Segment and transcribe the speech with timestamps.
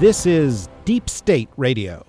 [0.00, 2.06] This is Deep State Radio,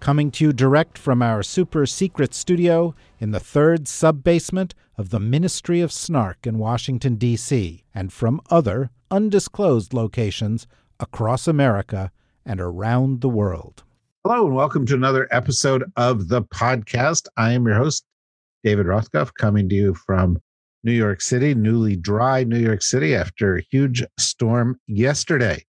[0.00, 5.10] coming to you direct from our super secret studio in the third sub basement of
[5.10, 10.66] the Ministry of Snark in Washington, D.C., and from other undisclosed locations
[10.98, 12.10] across America
[12.44, 13.84] and around the world.
[14.24, 17.28] Hello, and welcome to another episode of the podcast.
[17.36, 18.04] I am your host,
[18.64, 20.36] David Rothkopf, coming to you from
[20.82, 25.62] New York City, newly dry New York City after a huge storm yesterday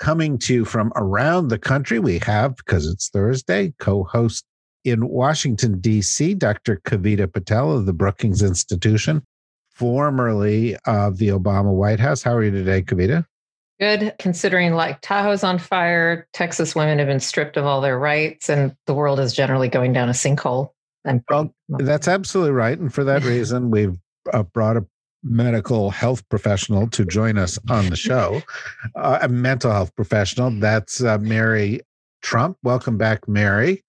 [0.00, 1.98] coming to you from around the country.
[1.98, 4.44] We have, because it's Thursday, co host
[4.84, 6.80] in Washington, D.C., Dr.
[6.84, 9.22] Kavita Patel of the Brookings Institution,
[9.70, 12.22] formerly of the Obama White House.
[12.22, 13.26] How are you today, Kavita?
[13.78, 18.50] Good, considering like Tahoe's on fire, Texas women have been stripped of all their rights,
[18.50, 20.70] and the world is generally going down a sinkhole.
[21.30, 22.78] Well, that's absolutely right.
[22.78, 23.96] And for that reason, we've
[24.32, 24.84] uh, brought a
[25.22, 28.42] medical health professional to join us on the show,
[28.94, 30.50] uh, a mental health professional.
[30.50, 31.80] That's uh, Mary
[32.22, 32.56] Trump.
[32.62, 33.84] Welcome back, Mary.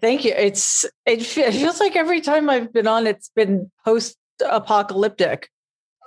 [0.00, 0.32] Thank you.
[0.36, 5.48] It's it feels like every time I've been on, it's been post apocalyptic,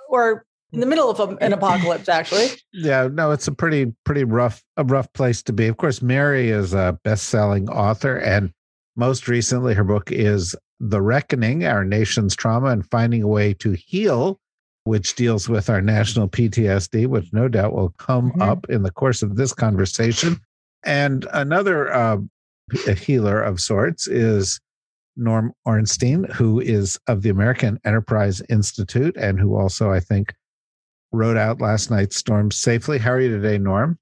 [0.08, 2.08] or in the middle of an apocalypse.
[2.08, 3.08] Actually, yeah.
[3.10, 5.66] No, it's a pretty pretty rough a rough place to be.
[5.66, 8.52] Of course, Mary is a best selling author, and
[8.96, 13.72] most recently, her book is The Reckoning: Our Nation's Trauma and Finding a Way to
[13.72, 14.38] Heal
[14.86, 18.42] which deals with our national PTSD, which no doubt will come mm-hmm.
[18.42, 20.40] up in the course of this conversation.
[20.84, 22.18] And another uh,
[22.96, 24.60] healer of sorts is
[25.16, 30.32] Norm Ornstein, who is of the American Enterprise Institute and who also, I think,
[31.10, 32.98] rode out last night's storm safely.
[32.98, 33.98] How are you today, Norm?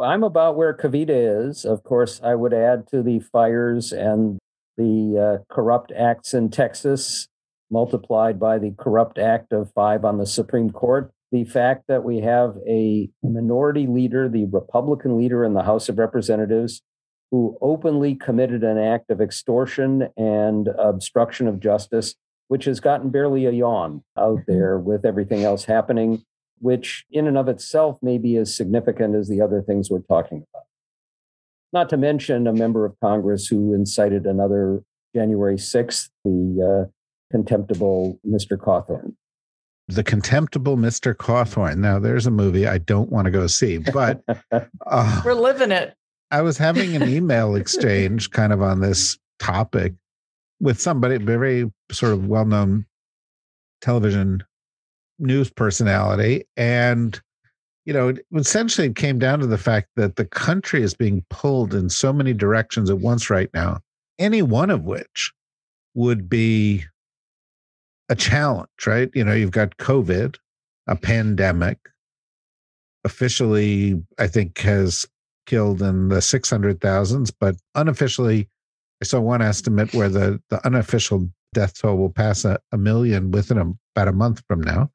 [0.00, 1.66] I'm about where Kavita is.
[1.66, 4.38] Of course, I would add to the fires and
[4.78, 7.28] the uh, corrupt acts in Texas
[7.70, 11.12] multiplied by the corrupt act of five on the Supreme Court.
[11.32, 15.98] The fact that we have a minority leader, the Republican leader in the House of
[15.98, 16.82] Representatives,
[17.30, 22.14] who openly committed an act of extortion and obstruction of justice,
[22.48, 24.52] which has gotten barely a yawn out mm-hmm.
[24.52, 26.24] there with everything else happening,
[26.58, 30.44] which in and of itself may be as significant as the other things we're talking
[30.48, 30.64] about.
[31.72, 34.82] Not to mention a member of Congress who incited another
[35.14, 36.90] January 6th, the uh,
[37.30, 38.56] contemptible Mr.
[38.56, 39.14] Cawthorn.
[39.88, 41.14] The contemptible Mr.
[41.14, 41.78] Cawthorn.
[41.78, 44.22] Now, there's a movie I don't want to go see, but
[44.86, 45.94] uh, we're living it.
[46.30, 49.94] I was having an email exchange kind of on this topic
[50.60, 52.86] with somebody, very sort of well known
[53.80, 54.42] television
[55.18, 56.44] news personality.
[56.56, 57.20] And,
[57.84, 61.74] you know, essentially it came down to the fact that the country is being pulled
[61.74, 63.80] in so many directions at once right now,
[64.18, 65.32] any one of which
[65.94, 66.84] would be
[68.08, 69.10] a challenge, right?
[69.14, 70.36] You know, you've got COVID,
[70.86, 71.78] a pandemic,
[73.04, 75.06] officially, I think, has
[75.46, 78.48] killed in the 600,000s, but unofficially,
[79.02, 83.30] I saw one estimate where the, the unofficial death toll will pass a, a million
[83.30, 84.90] within a, about a month from now.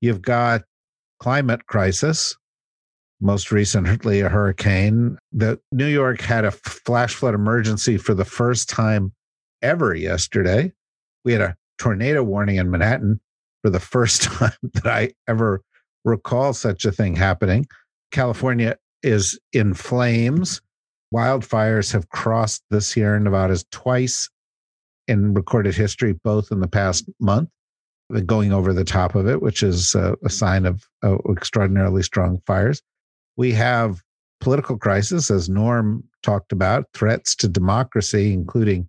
[0.00, 0.62] You've got
[1.20, 2.36] climate crisis,
[3.20, 5.18] most recently a hurricane.
[5.32, 9.12] The New York had a flash flood emergency for the first time
[9.62, 10.72] ever yesterday.
[11.24, 13.18] We had a tornado warning in Manhattan
[13.62, 15.62] for the first time that I ever
[16.04, 17.66] recall such a thing happening.
[18.12, 20.60] California is in flames.
[21.12, 24.28] Wildfires have crossed the Sierra Nevadas twice
[25.08, 27.48] in recorded history, both in the past month,
[28.26, 32.40] going over the top of it, which is a, a sign of uh, extraordinarily strong
[32.46, 32.82] fires.
[33.36, 34.02] We have
[34.40, 38.86] political crisis, as Norm talked about, threats to democracy, including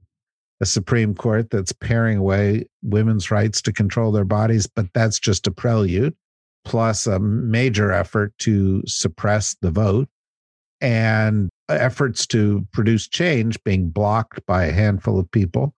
[0.62, 5.48] a Supreme Court that's paring away women's rights to control their bodies, but that's just
[5.48, 6.16] a prelude,
[6.64, 10.08] plus a major effort to suppress the vote
[10.80, 15.74] and efforts to produce change being blocked by a handful of people.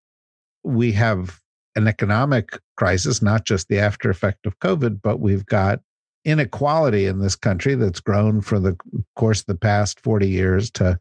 [0.64, 1.40] We have
[1.76, 5.80] an economic crisis, not just the after effect of COVID, but we've got
[6.26, 8.78] inequality in this country that's grown for the
[9.16, 11.00] course of the past 40 years to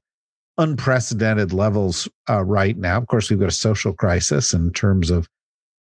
[0.62, 2.96] unprecedented levels uh, right now.
[2.98, 5.28] Of course, we've got a social crisis in terms of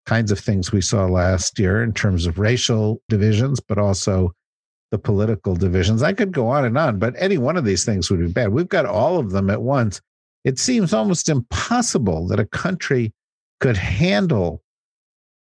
[0.06, 4.32] kinds of things we saw last year in terms of racial divisions, but also
[4.90, 6.02] the political divisions.
[6.02, 8.48] I could go on and on, but any one of these things would be bad.
[8.48, 10.00] We've got all of them at once.
[10.44, 13.12] It seems almost impossible that a country
[13.60, 14.62] could handle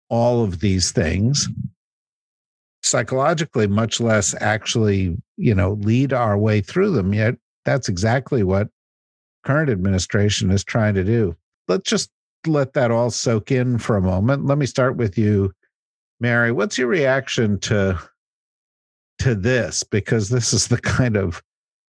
[0.09, 1.47] all of these things
[2.81, 7.13] psychologically, much less actually, you know, lead our way through them.
[7.13, 7.35] Yet
[7.65, 8.69] that's exactly what
[9.47, 11.33] current administration is trying to do.
[11.69, 12.11] Let's just
[12.45, 14.45] let that all soak in for a moment.
[14.45, 15.53] Let me start with you,
[16.19, 16.51] Mary.
[16.51, 17.97] What's your reaction to
[19.19, 19.83] to this?
[19.83, 21.41] Because this is the kind of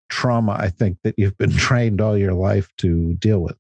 [0.09, 3.57] trauma I think that you've been trained all your life to deal with.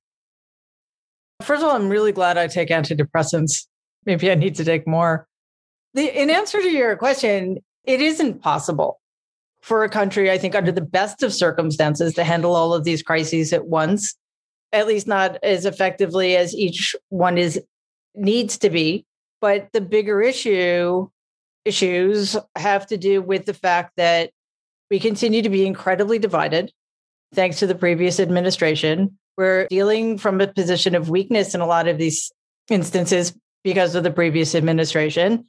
[1.42, 3.66] First of all, I'm really glad I take antidepressants.
[4.06, 5.26] Maybe I need to take more.
[5.94, 8.97] The, in answer to your question, it isn't possible
[9.68, 13.02] for a country, I think, under the best of circumstances, to handle all of these
[13.02, 14.16] crises at once,
[14.72, 17.60] at least not as effectively as each one is
[18.14, 19.04] needs to be.
[19.40, 21.08] But the bigger issue
[21.64, 24.30] issues have to do with the fact that
[24.90, 26.72] we continue to be incredibly divided,
[27.34, 29.18] thanks to the previous administration.
[29.36, 32.32] We're dealing from a position of weakness in a lot of these
[32.70, 35.44] instances because of the previous administration.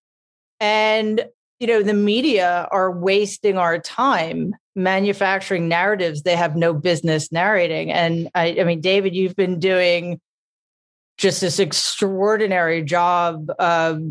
[0.60, 1.26] And,
[1.60, 7.92] you know, the media are wasting our time manufacturing narratives they have no business narrating.
[7.92, 10.22] And I, I mean, David, you've been doing
[11.18, 14.02] just this extraordinary job of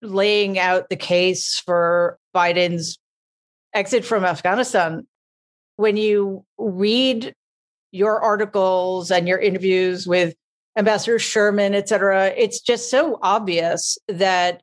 [0.00, 2.98] laying out the case for Biden's
[3.74, 5.06] exit from Afghanistan.
[5.76, 7.34] When you read
[7.92, 10.34] your articles and your interviews with
[10.78, 14.62] Ambassador Sherman, et cetera, it's just so obvious that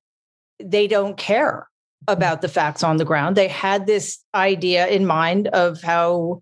[0.60, 1.68] they don't care
[2.08, 3.36] about the facts on the ground.
[3.36, 6.42] They had this idea in mind of how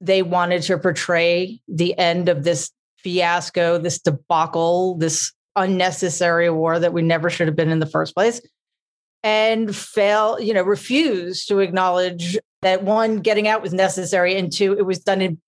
[0.00, 6.92] they wanted to portray the end of this fiasco, this debacle, this unnecessary war that
[6.92, 8.40] we never should have been in the first place
[9.22, 14.72] and fail, you know, refuse to acknowledge that one, getting out was necessary, and two,
[14.78, 15.38] it was done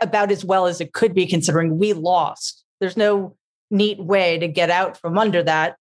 [0.00, 2.64] about as well as it could be, considering we lost.
[2.80, 3.36] There's no
[3.70, 5.76] neat way to get out from under that.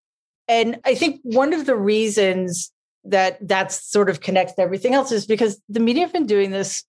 [0.48, 2.72] And I think one of the reasons
[3.06, 6.52] that that's sort of connects to everything else is because the media have been doing
[6.52, 6.84] this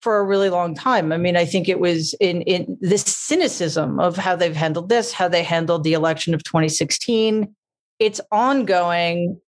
[0.00, 1.10] for a really long time.
[1.10, 5.12] I mean, I think it was in in this cynicism of how they've handled this,
[5.12, 7.54] how they handled the election of 2016.
[7.98, 9.40] It's ongoing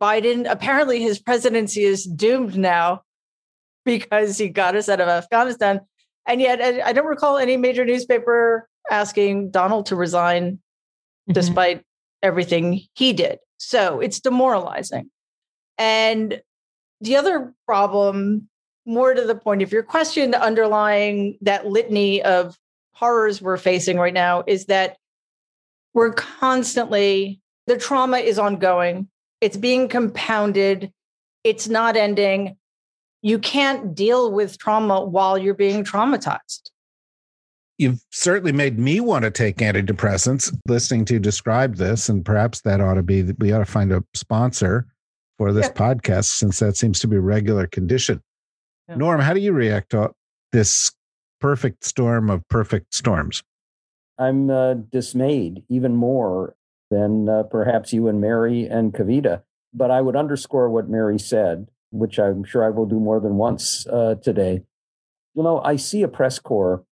[0.00, 3.02] Biden, apparently his presidency is doomed now
[3.84, 5.80] because he got us out of Afghanistan.
[6.26, 11.32] And yet, I don't recall any major newspaper asking Donald to resign mm-hmm.
[11.32, 11.82] despite
[12.22, 13.38] everything he did.
[13.66, 15.10] So it's demoralizing.
[15.78, 16.40] And
[17.00, 18.48] the other problem,
[18.86, 22.58] more to the point of your question, underlying that litany of
[22.92, 24.98] horrors we're facing right now, is that
[25.94, 29.08] we're constantly, the trauma is ongoing.
[29.40, 30.92] It's being compounded.
[31.42, 32.56] It's not ending.
[33.22, 36.70] You can't deal with trauma while you're being traumatized.
[37.84, 42.08] You've certainly made me want to take antidepressants listening to describe this.
[42.08, 44.86] And perhaps that ought to be, we ought to find a sponsor
[45.36, 45.72] for this yeah.
[45.72, 48.22] podcast since that seems to be a regular condition.
[48.88, 48.94] Yeah.
[48.94, 50.12] Norm, how do you react to
[50.50, 50.92] this
[51.42, 53.42] perfect storm of perfect storms?
[54.18, 56.56] I'm uh, dismayed even more
[56.90, 59.42] than uh, perhaps you and Mary and Kavita.
[59.74, 63.36] But I would underscore what Mary said, which I'm sure I will do more than
[63.36, 64.62] once uh, today.
[65.34, 66.82] You know, I see a press corps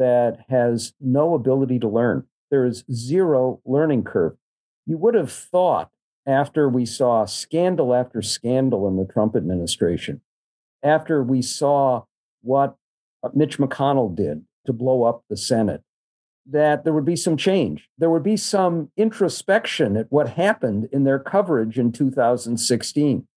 [0.00, 2.24] that has no ability to learn.
[2.50, 4.34] There is zero learning curve.
[4.86, 5.90] You would have thought
[6.26, 10.22] after we saw scandal after scandal in the Trump administration,
[10.82, 12.04] after we saw
[12.40, 12.76] what
[13.22, 15.82] uh, Mitch McConnell did to blow up the Senate,
[16.46, 17.86] that there would be some change.
[17.98, 23.28] There would be some introspection at what happened in their coverage in 2016.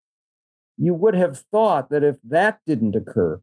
[0.78, 3.42] You would have thought that if that didn't occur,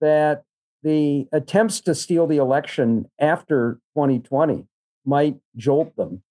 [0.00, 0.44] that
[0.84, 4.66] the attempts to steal the election after 2020
[5.04, 6.22] might jolt them.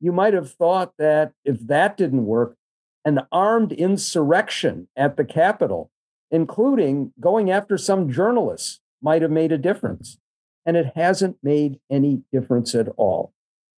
[0.00, 2.56] You might have thought that if that didn't work,
[3.04, 5.90] an armed insurrection at the Capitol,
[6.30, 10.18] including going after some journalists, might have made a difference
[10.66, 13.32] and it hasn't made any difference at all.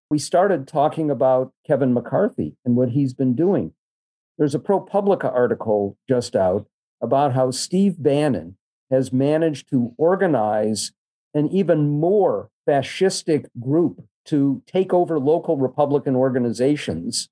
[0.08, 3.72] We started talking about Kevin McCarthy and what he's been doing.
[4.38, 6.66] There's a ProPublica article just out
[7.02, 8.56] about how Steve Bannon
[8.90, 10.92] has managed to organize
[11.34, 17.28] an even more fascistic group to take over local Republican organizations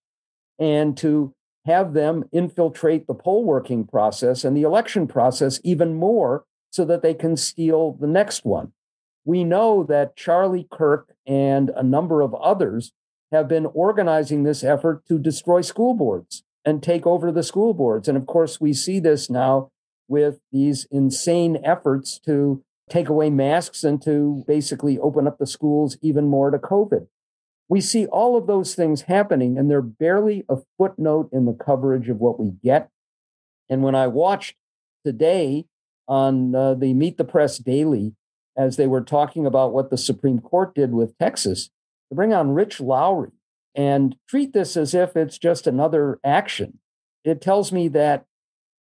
[0.59, 1.35] and to
[1.67, 7.03] have them infiltrate the poll working process and the election process even more so that
[7.03, 8.73] they can steal the next one
[9.29, 12.93] we know that Charlie Kirk and a number of others
[13.31, 18.09] have been organizing this effort to destroy school boards and take over the school boards.
[18.09, 19.69] And of course, we see this now
[20.09, 25.99] with these insane efforts to take away masks and to basically open up the schools
[26.01, 27.07] even more to COVID.
[27.69, 32.09] We see all of those things happening, and they're barely a footnote in the coverage
[32.09, 32.89] of what we get.
[33.69, 34.57] And when I watched
[35.05, 35.67] today
[36.09, 38.15] on uh, the Meet the Press Daily,
[38.57, 41.69] as they were talking about what the Supreme Court did with Texas,
[42.09, 43.33] to bring on Rich Lowry
[43.75, 46.79] and treat this as if it's just another action.
[47.23, 48.25] It tells me that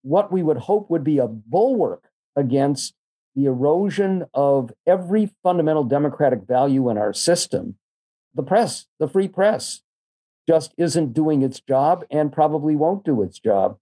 [0.06, 2.04] what we would hope would be a bulwark
[2.36, 2.94] against
[3.34, 7.74] the erosion of every fundamental democratic value in our system,
[8.32, 9.82] the press, the free press,
[10.48, 13.78] just isn't doing its job and probably won't do its job.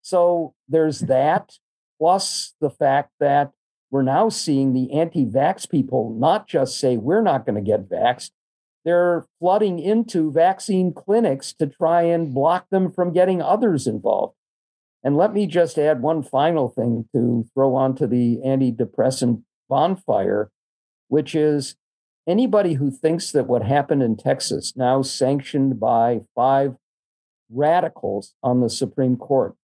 [0.00, 1.58] So there's that,
[1.98, 3.52] plus the fact that
[3.90, 7.86] we're now seeing the anti vax people not just say, we're not going to get
[7.86, 8.30] vaxxed,
[8.86, 14.35] they're flooding into vaccine clinics to try and block them from getting others involved.
[15.06, 20.50] And let me just add one final thing to throw onto the antidepressant bonfire,
[21.06, 21.76] which is
[22.26, 26.74] anybody who thinks that what happened in Texas, now sanctioned by five
[27.48, 29.54] radicals on the Supreme Court,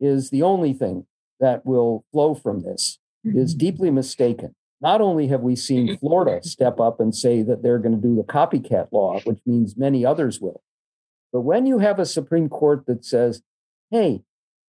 [0.00, 1.06] is the only thing
[1.40, 3.38] that will flow from this, mm-hmm.
[3.38, 4.54] is deeply mistaken.
[4.82, 8.16] Not only have we seen Florida step up and say that they're going to do
[8.16, 10.60] the copycat law, which means many others will,
[11.32, 13.40] but when you have a Supreme Court that says,
[13.90, 14.20] hey,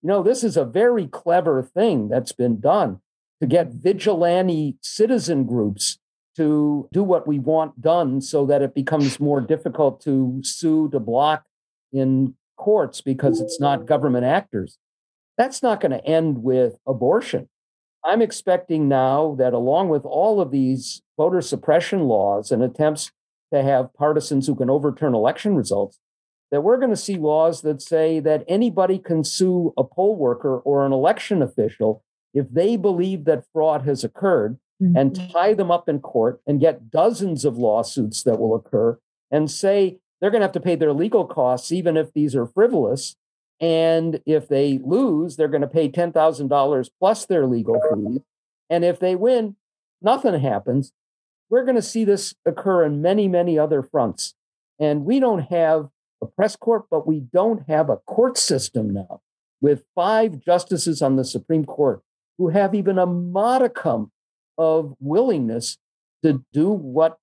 [0.05, 2.99] you know, this is a very clever thing that's been done
[3.41, 5.97] to get vigilante citizen groups
[6.35, 10.99] to do what we want done so that it becomes more difficult to sue to
[10.99, 11.45] block
[11.91, 14.77] in courts because it's not government actors.
[15.39, 17.49] That's not going to end with abortion.
[18.03, 23.11] I'm expecting now that along with all of these voter suppression laws and attempts
[23.51, 25.97] to have partisans who can overturn election results,
[26.51, 30.59] that we're going to see laws that say that anybody can sue a poll worker
[30.59, 34.95] or an election official if they believe that fraud has occurred mm-hmm.
[34.95, 38.99] and tie them up in court and get dozens of lawsuits that will occur
[39.31, 42.45] and say they're going to have to pay their legal costs even if these are
[42.45, 43.15] frivolous
[43.59, 48.19] and if they lose, they're going to pay $10,000 plus their legal fees.
[48.69, 49.55] And if they win,
[50.01, 50.91] nothing happens.
[51.49, 54.33] We're going to see this occur in many, many other fronts.
[54.79, 55.89] And we don't have
[56.25, 59.21] a press court, but we don't have a court system now
[59.61, 62.01] with five justices on the Supreme Court
[62.37, 64.11] who have even a modicum
[64.57, 65.77] of willingness
[66.23, 67.17] to do what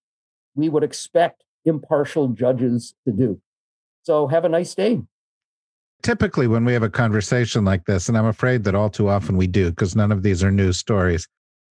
[0.55, 3.41] we would expect impartial judges to do.
[4.05, 5.03] So have a nice day
[6.03, 9.37] typically when we have a conversation like this, and I'm afraid that all too often
[9.37, 11.27] we do because none of these are news stories,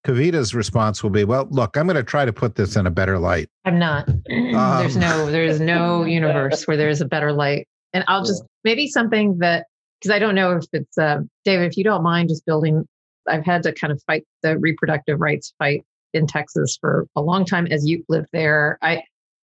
[0.06, 2.92] Kavita's response will be, "Well, look, I'm going to try to put this in a
[2.92, 4.10] better light." I'm not.
[4.10, 8.88] Um, there's no, there's no universe where there's a better light, and I'll just maybe
[8.88, 9.68] something that
[10.00, 12.88] because I don't know if it's uh, David, if you don't mind, just building.
[13.28, 17.46] I've had to kind of fight the reproductive rights fight in Texas for a long
[17.46, 18.80] time as you lived there.
[18.82, 19.04] I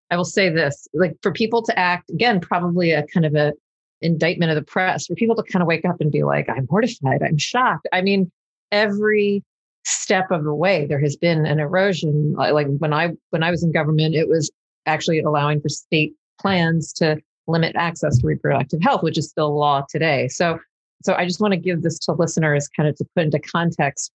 [0.10, 3.54] I will say this, like for people to act again, probably a kind of a
[4.02, 6.68] indictment of the press for people to kind of wake up and be like, I'm
[6.70, 7.88] mortified, I'm shocked.
[7.92, 8.32] I mean,
[8.72, 9.44] every
[9.88, 12.34] step of the way there has been an erosion.
[12.34, 14.51] Like when I when I was in government, it was
[14.86, 17.17] actually allowing for state plans to
[17.48, 20.27] limit access to reproductive health, which is still law today.
[20.27, 20.60] So
[21.03, 24.12] so I just want to give this to listeners kind of to put into context.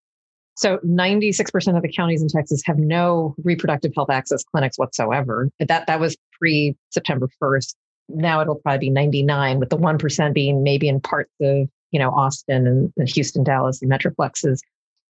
[0.55, 5.49] So 96% of the counties in Texas have no reproductive health access clinics whatsoever.
[5.61, 7.75] That that was pre September 1st
[8.09, 12.11] now it'll probably be 99 with the 1% being maybe in parts of you know
[12.11, 14.61] austin and, houston dallas and metroplexes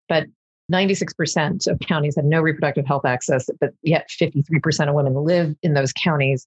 [0.08, 0.26] but
[0.70, 5.74] 96% of counties have no reproductive health access but yet 53% of women live in
[5.74, 6.46] those counties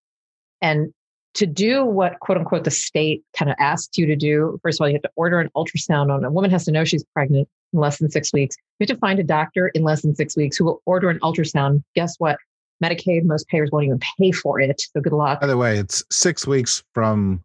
[0.61, 0.93] and
[1.33, 4.83] to do what quote unquote the state kind of asks you to do first of
[4.83, 7.47] all you have to order an ultrasound on a woman has to know she's pregnant
[7.73, 10.37] in less than six weeks you have to find a doctor in less than six
[10.37, 12.37] weeks who will order an ultrasound guess what
[12.83, 14.81] Medicaid, most payers won't even pay for it.
[14.93, 15.41] So good luck.
[15.41, 17.43] By the way, it's six weeks from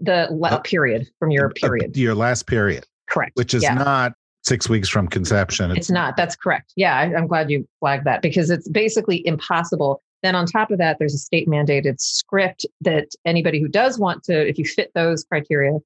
[0.00, 1.96] the uh, period, from your period.
[1.96, 2.86] your last period.
[3.08, 3.32] Correct.
[3.34, 3.74] Which is yeah.
[3.74, 5.70] not six weeks from conception.
[5.70, 6.16] It's, it's not.
[6.16, 6.72] That's correct.
[6.76, 10.02] Yeah, I, I'm glad you flagged that because it's basically impossible.
[10.22, 14.22] Then on top of that, there's a state mandated script that anybody who does want
[14.24, 15.78] to, if you fit those criteria,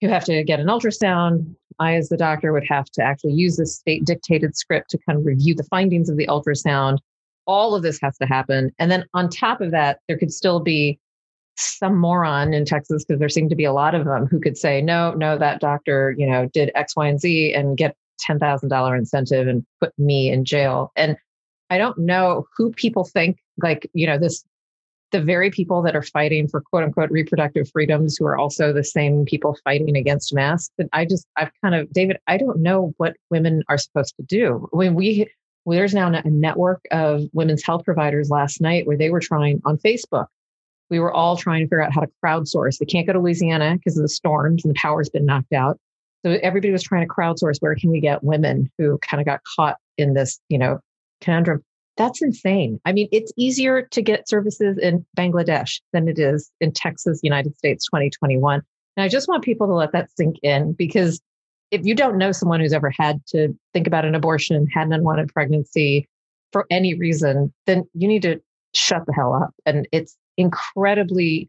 [0.00, 1.54] you have to get an ultrasound.
[1.78, 5.18] I, as the doctor, would have to actually use this state dictated script to kind
[5.18, 6.98] of review the findings of the ultrasound
[7.50, 8.70] all of this has to happen.
[8.78, 10.98] And then on top of that, there could still be
[11.56, 14.56] some moron in Texas, because there seem to be a lot of them who could
[14.56, 18.98] say, no, no, that doctor, you know, did X, Y, and Z and get $10,000
[18.98, 20.92] incentive and put me in jail.
[20.96, 21.16] And
[21.70, 24.44] I don't know who people think like, you know, this
[25.10, 28.84] the very people that are fighting for quote unquote reproductive freedoms who are also the
[28.84, 30.72] same people fighting against masks.
[30.78, 34.22] And I just, I've kind of, David, I don't know what women are supposed to
[34.22, 34.68] do.
[34.70, 35.28] When we,
[35.66, 39.78] there's now a network of women's health providers last night where they were trying on
[39.78, 40.26] Facebook.
[40.90, 42.78] We were all trying to figure out how to crowdsource.
[42.78, 45.78] They can't go to Louisiana because of the storms and the power's been knocked out.
[46.24, 49.40] So everybody was trying to crowdsource where can we get women who kind of got
[49.56, 50.80] caught in this, you know,
[51.20, 51.62] conundrum.
[51.96, 52.80] That's insane.
[52.84, 57.56] I mean, it's easier to get services in Bangladesh than it is in Texas, United
[57.56, 58.62] States 2021.
[58.96, 61.20] And I just want people to let that sink in because
[61.70, 64.92] if you don't know someone who's ever had to think about an abortion, had an
[64.92, 66.08] unwanted pregnancy
[66.52, 68.40] for any reason, then you need to
[68.74, 69.54] shut the hell up.
[69.66, 71.48] And it's incredibly,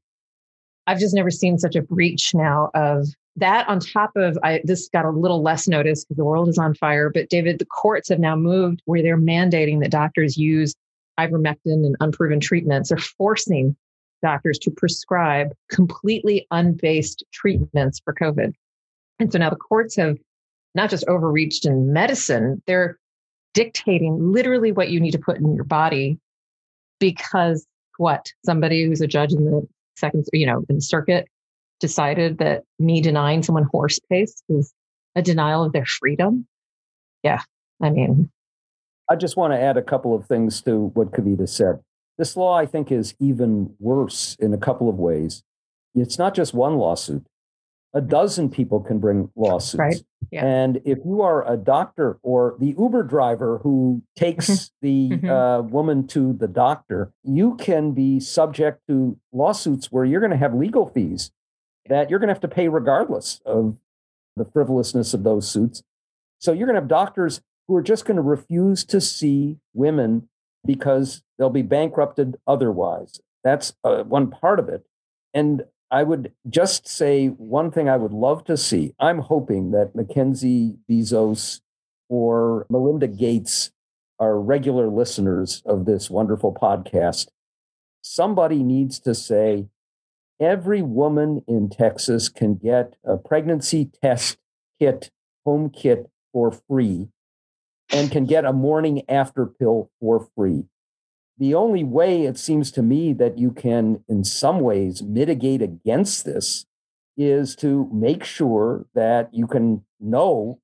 [0.87, 3.07] I've just never seen such a breach now of
[3.37, 6.57] that on top of I, this got a little less notice because the world is
[6.57, 7.09] on fire.
[7.09, 10.75] But David, the courts have now moved where they're mandating that doctors use
[11.19, 12.89] ivermectin and unproven treatments.
[12.89, 13.75] They're forcing
[14.21, 18.53] doctors to prescribe completely unbased treatments for COVID.
[19.19, 20.17] And so now the courts have
[20.75, 22.97] not just overreached in medicine, they're
[23.53, 26.17] dictating literally what you need to put in your body
[26.99, 27.65] because
[28.01, 29.65] what somebody who's a judge in the
[29.95, 31.27] second, you know, in the circuit
[31.79, 34.73] decided that me denying someone horse paste is
[35.15, 36.47] a denial of their freedom.
[37.23, 37.41] Yeah.
[37.81, 38.31] I mean,
[39.09, 41.79] I just want to add a couple of things to what Kavita said.
[42.17, 45.43] This law, I think, is even worse in a couple of ways.
[45.93, 47.25] It's not just one lawsuit,
[47.93, 49.79] a dozen people can bring lawsuits.
[49.79, 50.03] Right.
[50.31, 50.45] Yeah.
[50.45, 54.65] And if you are a doctor or the Uber driver who takes Mm-hmm.
[54.81, 55.29] the Mhm.
[55.29, 60.37] uh, woman to the doctor, you can be subject to lawsuits where you're going to
[60.37, 61.31] have legal fees
[61.89, 63.75] that you're going to have to pay regardless of
[64.37, 65.83] the frivolousness of those suits.
[66.39, 70.29] So you're going to have doctors who are just going to refuse to see women
[70.65, 73.19] because they'll be bankrupted otherwise.
[73.43, 74.85] That's uh, one part of it.
[75.33, 78.95] And I would just say one thing I would love to see.
[78.97, 81.59] I'm hoping that Mackenzie Bezos
[82.07, 83.71] or Melinda Gates
[84.17, 87.27] are regular listeners of this wonderful podcast.
[88.01, 89.67] Somebody needs to say,
[90.39, 94.37] every woman in Texas can get a pregnancy test
[94.79, 95.11] kit,
[95.45, 97.09] home kit for free,
[97.91, 100.65] and can get a morning after pill for free.
[101.41, 106.23] The only way it seems to me that you can, in some ways, mitigate against
[106.23, 106.67] this
[107.17, 110.59] is to make sure that you can know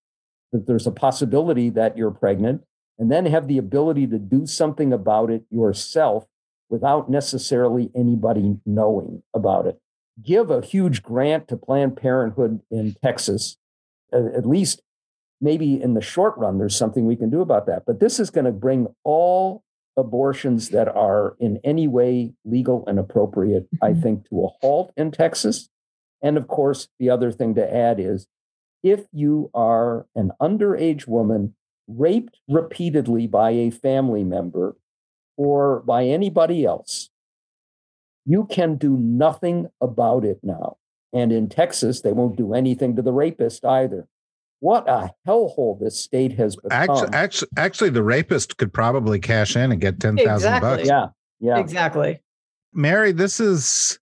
[0.51, 2.61] that there's a possibility that you're pregnant
[2.99, 6.27] and then have the ability to do something about it yourself
[6.69, 9.79] without necessarily anybody knowing about it.
[10.21, 13.57] Give a huge grant to Planned Parenthood in Texas.
[14.13, 14.83] At least,
[15.41, 17.81] maybe in the short run, there's something we can do about that.
[17.87, 19.63] But this is going to bring all
[19.97, 24.01] abortions that are in any way legal and appropriate, I Mhm.
[24.01, 25.69] think, to a halt in Texas.
[26.21, 28.27] And of course, the other thing to add is
[28.83, 31.55] if you are an underage woman
[31.87, 34.75] raped repeatedly by a family member
[35.37, 37.09] or by anybody else,
[38.25, 40.77] you can do nothing about it now.
[41.13, 44.07] And in Texas, they won't do anything to the rapist either.
[44.59, 46.71] What a hellhole this state has become.
[46.71, 50.69] Actually, actually, actually, the rapist could probably cash in and get ten thousand Exactly.
[50.77, 50.87] bucks.
[50.89, 51.07] yeah,
[51.39, 51.59] yeah.
[51.59, 52.21] Exactly.
[52.73, 53.99] Mary, this is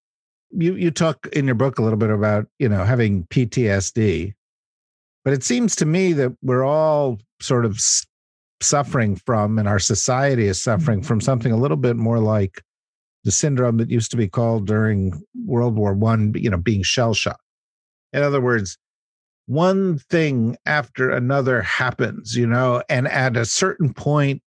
[0.52, 0.76] you.
[0.76, 4.34] You talk in your book a little bit about you know having PTSD,
[5.26, 7.78] but it seems to me that we're all sort of
[8.62, 12.62] suffering from, and our society is suffering from something a little bit more like
[13.26, 16.34] the syndrome that used to be called during World War One.
[16.36, 17.42] You know, being shell shocked.
[18.14, 18.78] In other words,
[19.48, 22.36] one thing after another happens.
[22.36, 24.42] You know, and at a certain point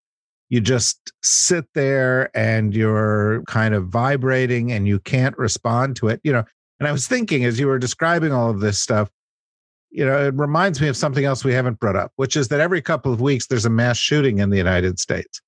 [0.48, 6.20] you just sit there and you're kind of vibrating and you can't respond to it
[6.24, 6.44] you know.
[6.80, 9.10] And i was thinking as you were describing all of this stuff
[9.90, 12.60] you know it reminds me of something else we haven't brought up which is that
[12.60, 15.40] every couple of weeks there's a mass shooting in the united states.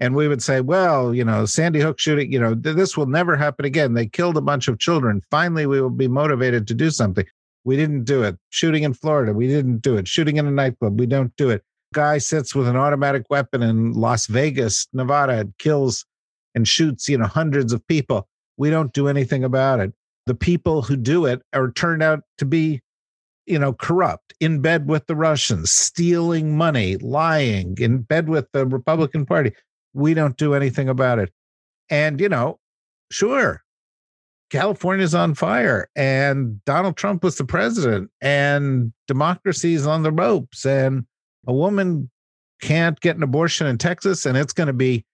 [0.00, 3.06] And we would say well you know sandy hook shooting you know th- this will
[3.06, 3.94] never happen again.
[3.94, 5.22] They killed a bunch of children.
[5.30, 7.24] Finally we will be motivated to do something
[7.64, 10.98] we didn't do it shooting in florida we didn't do it shooting in a nightclub
[10.98, 15.56] we don't do it guy sits with an automatic weapon in Las Vegas, Nevada, and
[15.58, 16.04] kills
[16.54, 18.26] and shoots, you know, hundreds of people.
[18.56, 19.92] We don't do anything about it.
[20.26, 22.80] The people who do it are turned out to be,
[23.46, 28.66] you know, corrupt, in bed with the Russians, stealing money, lying, in bed with the
[28.66, 29.52] Republican Party.
[29.94, 31.32] We don't do anything about it.
[31.90, 32.58] And, you know,
[33.10, 33.62] sure,
[34.52, 41.06] California's on fire and Donald Trump was the president and democracy's on the ropes and
[41.46, 42.10] a woman
[42.60, 45.06] can't get an abortion in Texas and it's going to be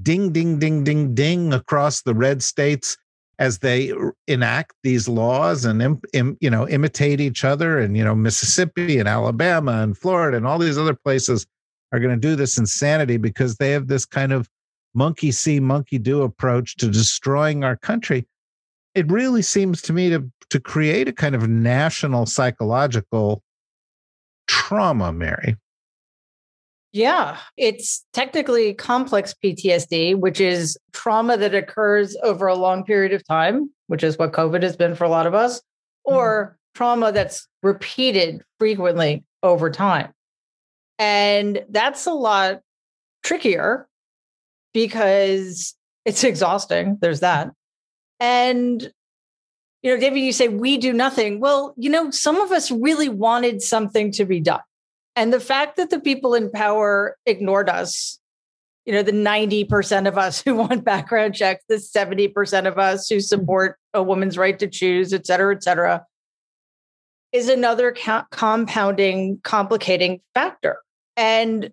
[0.00, 2.96] ding, ding, ding, ding, ding across the red states
[3.40, 3.92] as they
[4.28, 9.00] enact these laws and Im, Im, you know imitate each other and you know Mississippi
[9.00, 11.48] and Alabama and Florida and all these other places
[11.90, 14.48] are going to do this insanity because they have this kind of
[14.94, 18.24] monkey see monkey do approach to destroying our country
[18.94, 23.42] it really seems to me to to create a kind of national psychological
[24.46, 25.56] trauma mary
[26.94, 33.26] yeah, it's technically complex PTSD, which is trauma that occurs over a long period of
[33.26, 35.60] time, which is what COVID has been for a lot of us,
[36.04, 36.76] or mm.
[36.76, 40.12] trauma that's repeated frequently over time.
[41.00, 42.60] And that's a lot
[43.24, 43.88] trickier
[44.72, 46.98] because it's exhausting.
[47.00, 47.50] There's that.
[48.20, 48.82] And,
[49.82, 51.40] you know, David, you say we do nothing.
[51.40, 54.60] Well, you know, some of us really wanted something to be done.
[55.16, 58.18] And the fact that the people in power ignored us,
[58.84, 63.16] you know, the 90% of us who want background checks, the 70% of us who
[63.16, 63.20] mm-hmm.
[63.20, 66.04] support a woman's right to choose, et cetera, et cetera,
[67.32, 70.78] is another co- compounding, complicating factor.
[71.16, 71.72] And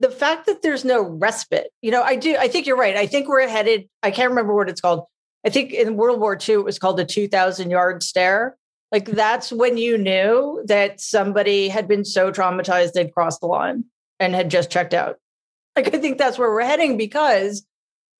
[0.00, 2.96] the fact that there's no respite, you know, I do, I think you're right.
[2.96, 5.04] I think we're headed, I can't remember what it's called.
[5.44, 8.56] I think in World War II, it was called the 2000 yard stare.
[8.90, 13.84] Like that's when you knew that somebody had been so traumatized they'd crossed the line
[14.18, 15.16] and had just checked out.
[15.76, 17.64] Like I think that's where we're heading because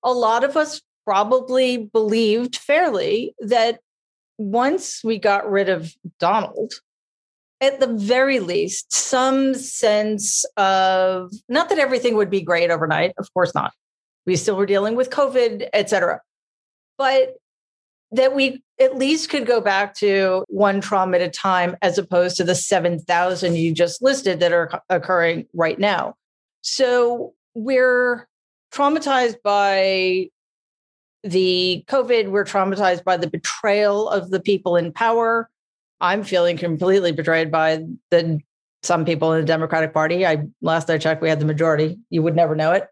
[0.03, 3.79] a lot of us probably believed fairly that
[4.37, 6.73] once we got rid of Donald,
[7.61, 13.33] at the very least, some sense of not that everything would be great overnight, of
[13.33, 13.73] course not.
[14.25, 16.21] We still were dealing with COVID, et cetera.
[16.97, 17.35] But
[18.11, 22.37] that we at least could go back to one trauma at a time as opposed
[22.37, 26.15] to the 7,000 you just listed that are occurring right now.
[26.61, 28.27] So we're
[28.73, 30.29] traumatized by
[31.23, 35.49] the COVID, we're traumatized by the betrayal of the people in power.
[36.01, 38.39] I'm feeling completely betrayed by the
[38.83, 40.25] some people in the Democratic Party.
[40.25, 41.99] I last I checked, we had the majority.
[42.09, 42.87] You would never know it.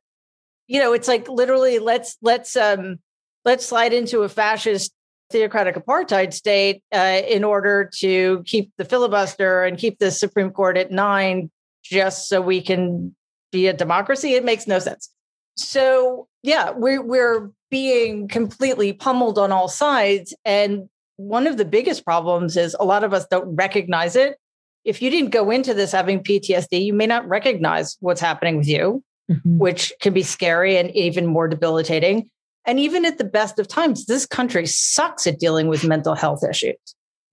[0.67, 2.99] You know, it's like literally let's let's um
[3.45, 4.93] let's slide into a fascist
[5.29, 10.77] theocratic apartheid state uh, in order to keep the filibuster and keep the Supreme Court
[10.77, 11.49] at nine
[11.83, 13.15] just so we can
[13.51, 14.33] be a democracy.
[14.33, 15.09] It makes no sense.
[15.55, 20.35] So yeah, we're we're being completely pummeled on all sides.
[20.45, 24.37] And one of the biggest problems is a lot of us don't recognize it.
[24.85, 28.67] If you didn't go into this having PTSD, you may not recognize what's happening with
[28.67, 29.57] you, mm-hmm.
[29.57, 32.29] which can be scary and even more debilitating.
[32.65, 36.43] And even at the best of times, this country sucks at dealing with mental health
[36.49, 36.77] issues.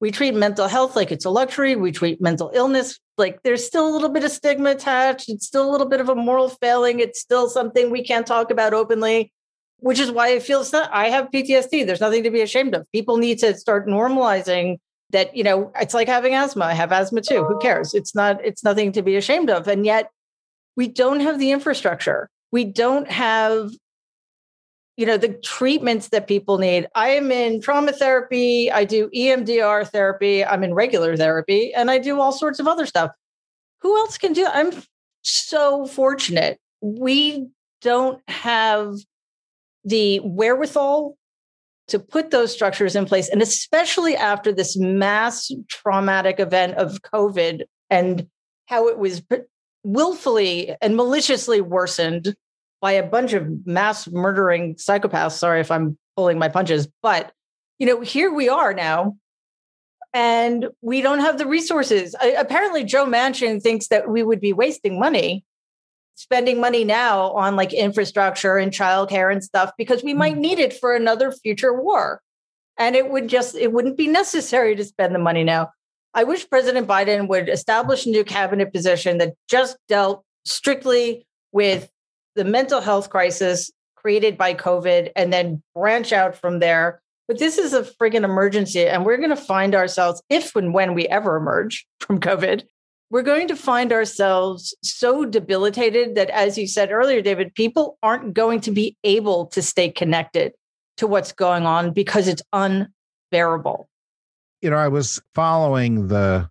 [0.00, 1.76] We treat mental health like it's a luxury.
[1.76, 5.28] We treat mental illness like there's still a little bit of stigma attached.
[5.28, 7.00] It's still a little bit of a moral failing.
[7.00, 9.32] It's still something we can't talk about openly,
[9.84, 11.84] which is why it feels that I have PTSD.
[11.84, 12.90] There's nothing to be ashamed of.
[12.90, 14.78] People need to start normalizing
[15.10, 16.64] that, you know, it's like having asthma.
[16.64, 17.44] I have asthma too.
[17.44, 17.92] Who cares?
[17.92, 19.68] It's not, it's nothing to be ashamed of.
[19.68, 20.10] And yet
[20.74, 22.30] we don't have the infrastructure.
[22.50, 23.72] We don't have
[24.96, 29.88] you know the treatments that people need i am in trauma therapy i do emdr
[29.88, 33.10] therapy i'm in regular therapy and i do all sorts of other stuff
[33.80, 34.70] who else can do i'm
[35.22, 37.48] so fortunate we
[37.80, 38.94] don't have
[39.84, 41.16] the wherewithal
[41.88, 47.64] to put those structures in place and especially after this mass traumatic event of covid
[47.90, 48.26] and
[48.66, 49.22] how it was
[49.84, 52.34] willfully and maliciously worsened
[52.80, 55.32] by a bunch of mass murdering psychopaths.
[55.32, 57.32] Sorry if I'm pulling my punches, but
[57.78, 59.16] you know, here we are now,
[60.12, 62.14] and we don't have the resources.
[62.36, 65.44] Apparently, Joe Manchin thinks that we would be wasting money,
[66.14, 70.40] spending money now on like infrastructure and childcare and stuff because we might hmm.
[70.40, 72.20] need it for another future war,
[72.78, 75.70] and it would just it wouldn't be necessary to spend the money now.
[76.14, 81.90] I wish President Biden would establish a new cabinet position that just dealt strictly with
[82.36, 87.00] the mental health crisis created by COVID and then branch out from there.
[87.26, 90.92] But this is a friggin' emergency, and we're going to find ourselves, if and when
[90.92, 92.64] we ever emerge from COVID,
[93.14, 98.34] we're going to find ourselves so debilitated that, as you said earlier, David, people aren't
[98.34, 100.52] going to be able to stay connected
[100.96, 103.88] to what's going on because it's unbearable.
[104.62, 106.50] You know, I was following the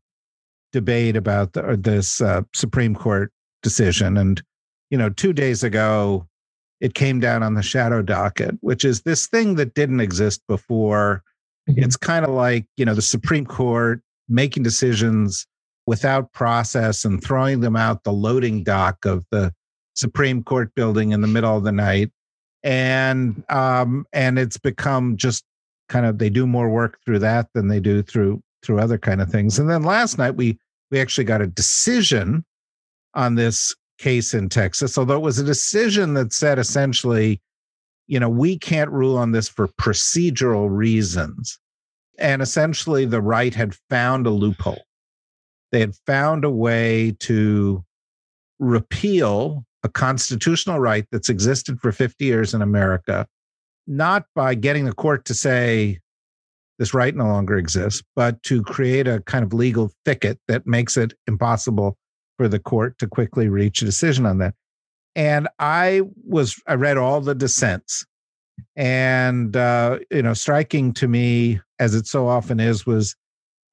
[0.71, 4.41] debate about the, this uh, Supreme Court decision, and
[4.89, 6.30] you know, two days ago,
[6.80, 11.23] it came down on the shadow docket, which is this thing that didn't exist before.
[11.69, 11.84] Mm-hmm.
[11.84, 15.45] It's kind of like, you know, the Supreme Court making decisions
[15.86, 19.54] without process and throwing them out the loading dock of the
[19.96, 22.12] Supreme Court building in the middle of the night.
[22.63, 25.43] And um, and it's become just
[25.89, 29.22] kind of they do more work through that than they do through through other kind
[29.22, 29.60] of things.
[29.60, 30.58] And then last night we
[30.89, 32.46] we actually got a decision
[33.13, 37.41] on this case in Texas, although it was a decision that said essentially,
[38.08, 41.60] you know, we can't rule on this for procedural reasons.
[42.19, 44.84] And essentially, the right had found a loophole.
[45.73, 47.83] They had found a way to
[48.59, 53.27] repeal a constitutional right that's existed for 50 years in America,
[53.88, 55.99] not by getting the court to say
[56.77, 60.95] this right no longer exists, but to create a kind of legal thicket that makes
[60.95, 61.97] it impossible
[62.38, 64.53] for the court to quickly reach a decision on that.
[65.15, 68.05] And I was, I read all the dissents.
[68.75, 73.15] And, uh, you know, striking to me, as it so often is, was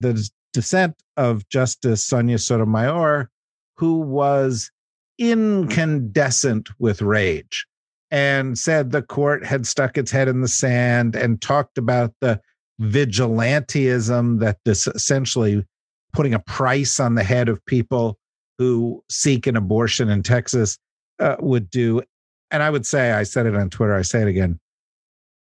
[0.01, 3.31] the dissent of Justice Sonia Sotomayor,
[3.77, 4.71] who was
[5.19, 7.67] incandescent with rage
[8.11, 12.41] and said the court had stuck its head in the sand and talked about the
[12.81, 15.65] vigilantism that this essentially
[16.13, 18.19] putting a price on the head of people
[18.59, 20.79] who seek an abortion in Texas
[21.19, 22.03] uh, would do.
[22.51, 24.59] And I would say, I said it on Twitter, I say it again.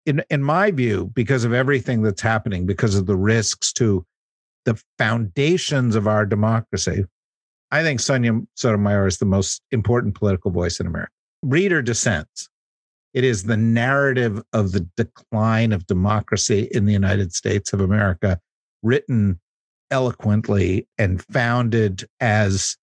[0.06, 4.06] In, in my view, because of everything that's happening, because of the risks to
[4.66, 7.06] the foundations of our democracy,
[7.72, 11.12] I think Sonia Sotomayor is the most important political voice in America.
[11.42, 12.50] Reader dissents.
[13.14, 18.40] It is the narrative of the decline of democracy in the United States of America,
[18.82, 19.40] written
[19.92, 22.76] eloquently and founded as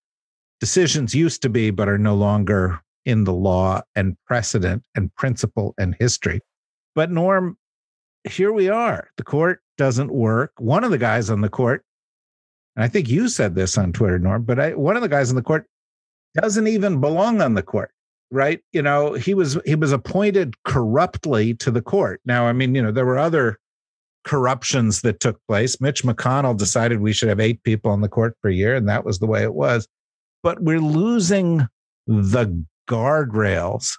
[0.61, 5.75] decisions used to be, but are no longer in the law and precedent and principle
[5.79, 6.41] and history.
[6.95, 7.57] But Norm,
[8.29, 9.09] here we are.
[9.17, 10.53] The court doesn't work.
[10.59, 11.83] One of the guys on the court,
[12.77, 15.31] and I think you said this on Twitter, Norm, but I, one of the guys
[15.31, 15.65] on the court
[16.35, 17.91] doesn't even belong on the court
[18.31, 18.61] right?
[18.73, 22.21] You know he was he was appointed corruptly to the court.
[22.25, 23.59] Now i mean you know there were other
[24.25, 25.81] corruptions that took place.
[25.81, 29.05] Mitch mcconnell decided we should have eight people on the court per year and that
[29.05, 29.89] was the way it was.
[30.43, 31.67] But we're losing
[32.07, 33.99] the guardrails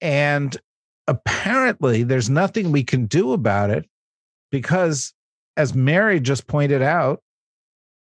[0.00, 0.56] and
[1.08, 3.86] apparently there's nothing we can do about it
[4.50, 5.12] because
[5.56, 7.22] as mary just pointed out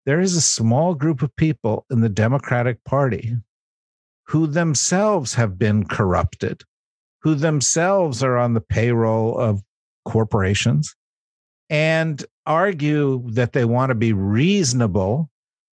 [0.07, 3.35] there is a small group of people in the democratic party
[4.27, 6.63] who themselves have been corrupted,
[7.23, 9.61] who themselves are on the payroll of
[10.05, 10.95] corporations
[11.69, 15.29] and argue that they want to be reasonable.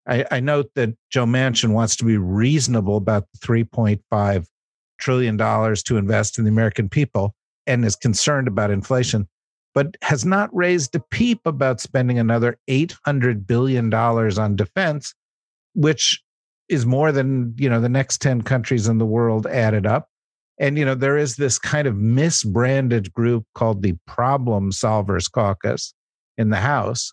[0.08, 4.48] I, I note that Joe Manchin wants to be reasonable about the $3.5
[5.00, 7.36] trillion to invest in the American people
[7.68, 9.28] and is concerned about inflation,
[9.74, 15.14] but has not raised a peep about spending another $800 billion on defense,
[15.74, 16.22] which
[16.70, 20.08] is more than you know the next 10 countries in the world added up.
[20.60, 25.94] And you know there is this kind of misbranded group called the problem solvers caucus
[26.38, 27.12] in the house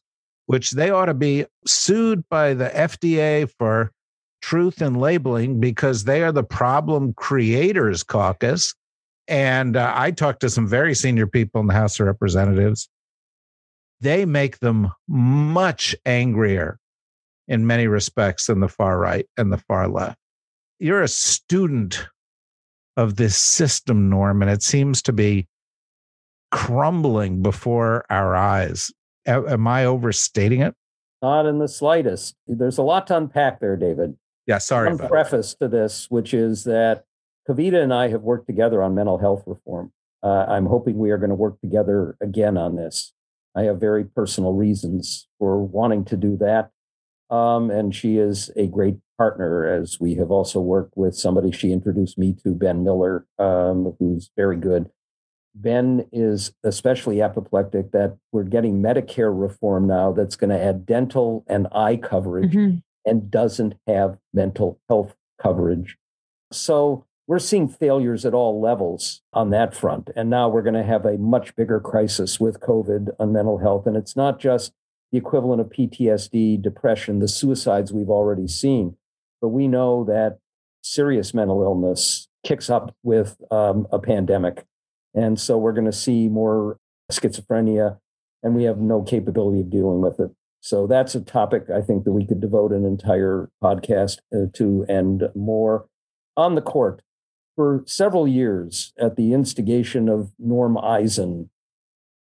[0.51, 3.93] which they ought to be sued by the FDA for
[4.43, 8.75] truth in labeling because they are the problem creators caucus
[9.29, 12.89] and uh, I talked to some very senior people in the House of Representatives
[14.01, 16.79] they make them much angrier
[17.49, 20.19] in many respects than the far right and the far left.
[20.79, 22.07] You're a student
[22.97, 25.47] of this system, Norm, and it seems to be
[26.51, 28.91] crumbling before our eyes.
[29.27, 30.75] Am I overstating it?
[31.23, 32.35] Not in the slightest.
[32.47, 34.17] There's a lot to unpack there, David.
[34.47, 34.89] Yeah, sorry.
[34.95, 37.05] One preface to this, which is that
[37.49, 39.93] Kavita and I have worked together on mental health reform.
[40.23, 43.13] Uh, I'm hoping we are going to work together again on this.
[43.55, 46.71] I have very personal reasons for wanting to do that.
[47.35, 51.73] Um, and she is a great partner, as we have also worked with somebody she
[51.73, 54.91] introduced me to, Ben Miller, um, who's very good.
[55.55, 61.45] Ben is especially apoplectic that we're getting Medicare reform now that's going to add dental
[61.49, 62.79] and eye coverage mm-hmm.
[63.05, 65.97] and doesn't have mental health coverage.
[66.53, 70.11] So we're seeing failures at all levels on that front.
[70.17, 73.87] And now we're going to have a much bigger crisis with COVID on mental health.
[73.87, 74.73] And it's not just
[75.13, 78.97] the equivalent of PTSD, depression, the suicides we've already seen.
[79.41, 80.39] But we know that
[80.83, 84.67] serious mental illness kicks up with um, a pandemic.
[85.15, 86.79] And so we're going to see more
[87.13, 87.99] schizophrenia,
[88.43, 90.33] and we have no capability of dealing with it.
[90.63, 94.85] So that's a topic I think that we could devote an entire podcast uh, to
[94.89, 95.87] and more.
[96.37, 97.03] On the court,
[97.61, 101.51] for several years, at the instigation of Norm Eisen,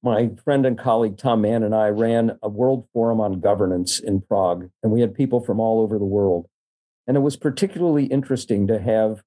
[0.02, 4.20] my friend and colleague Tom Mann and I ran a world forum on governance in
[4.20, 6.46] Prague, and we had people from all over the world.
[7.06, 9.22] And it was particularly interesting to have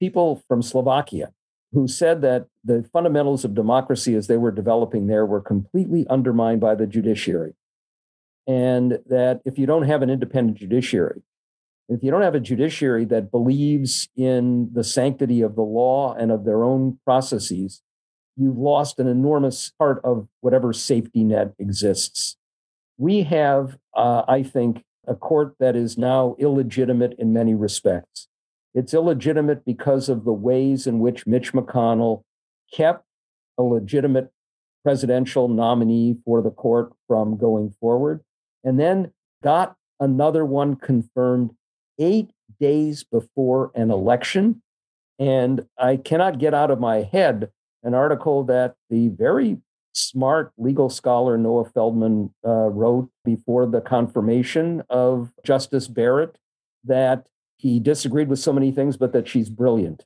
[0.00, 1.34] people from Slovakia
[1.72, 6.62] who said that the fundamentals of democracy as they were developing there were completely undermined
[6.62, 7.52] by the judiciary.
[8.46, 11.20] And that if you don't have an independent judiciary,
[11.88, 16.30] if you don't have a judiciary that believes in the sanctity of the law and
[16.30, 17.82] of their own processes,
[18.36, 22.36] you've lost an enormous part of whatever safety net exists.
[22.98, 28.28] We have, uh, I think, a court that is now illegitimate in many respects.
[28.74, 32.22] It's illegitimate because of the ways in which Mitch McConnell
[32.72, 33.04] kept
[33.56, 34.30] a legitimate
[34.84, 38.20] presidential nominee for the court from going forward,
[38.62, 41.50] and then got another one confirmed
[41.98, 42.30] eight
[42.60, 44.62] days before an election.
[45.18, 47.50] And I cannot get out of my head
[47.82, 49.58] an article that the very
[49.92, 56.38] smart legal scholar Noah Feldman uh, wrote before the confirmation of Justice Barrett
[56.84, 60.04] that he disagreed with so many things, but that she's brilliant.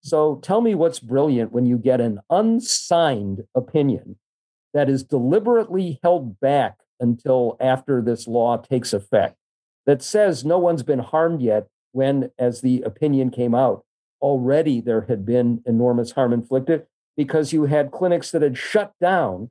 [0.00, 4.16] So tell me what's brilliant when you get an unsigned opinion
[4.72, 9.36] that is deliberately held back until after this law takes effect
[9.88, 13.86] that says no one's been harmed yet when, as the opinion came out,
[14.20, 16.84] already there had been enormous harm inflicted
[17.16, 19.50] because you had clinics that had shut down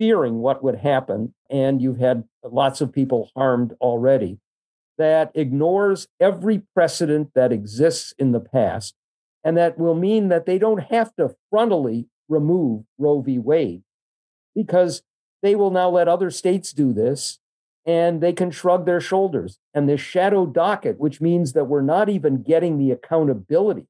[0.00, 4.40] fearing what would happen, and you've had lots of people harmed already.
[4.98, 8.96] That ignores every precedent that exists in the past,
[9.44, 13.38] and that will mean that they don't have to frontally remove Roe v.
[13.38, 13.84] Wade
[14.56, 15.02] because
[15.40, 17.38] they will now let other states do this
[17.86, 19.58] and they can shrug their shoulders.
[19.72, 23.86] And this shadow docket, which means that we're not even getting the accountability.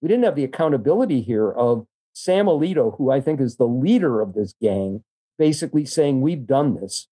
[0.00, 4.20] We didn't have the accountability here of Sam Alito, who I think is the leader
[4.20, 5.04] of this gang,
[5.38, 7.08] basically saying, We've done this,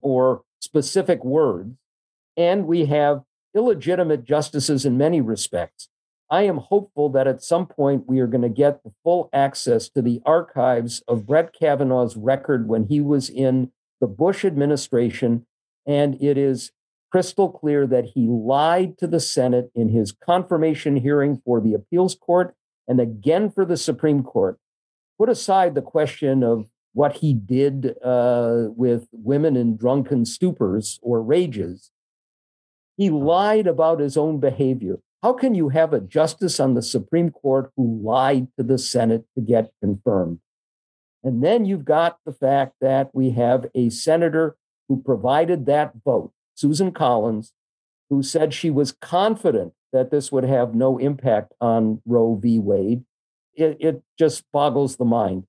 [0.00, 1.76] or specific words.
[2.36, 3.22] And we have
[3.54, 5.88] illegitimate justices in many respects.
[6.30, 9.90] I am hopeful that at some point we are going to get the full access
[9.90, 13.70] to the archives of Brett Kavanaugh's record when he was in
[14.00, 15.46] the Bush administration
[15.86, 16.72] and it is
[17.10, 22.14] crystal clear that he lied to the Senate in his confirmation hearing for the appeals
[22.14, 22.54] court
[22.88, 24.58] and again for the Supreme Court.
[25.18, 31.22] Put aside the question of what he did uh, with women in drunken stupors or
[31.22, 31.90] rages.
[32.96, 34.98] He lied about his own behavior.
[35.22, 39.24] How can you have a justice on the Supreme Court who lied to the Senate
[39.36, 40.40] to get confirmed?
[41.22, 44.56] And then you've got the fact that we have a senator
[44.92, 47.54] who provided that vote, Susan Collins,
[48.10, 52.58] who said she was confident that this would have no impact on Roe v.
[52.58, 53.06] Wade.
[53.54, 55.44] It, it just boggles the mind.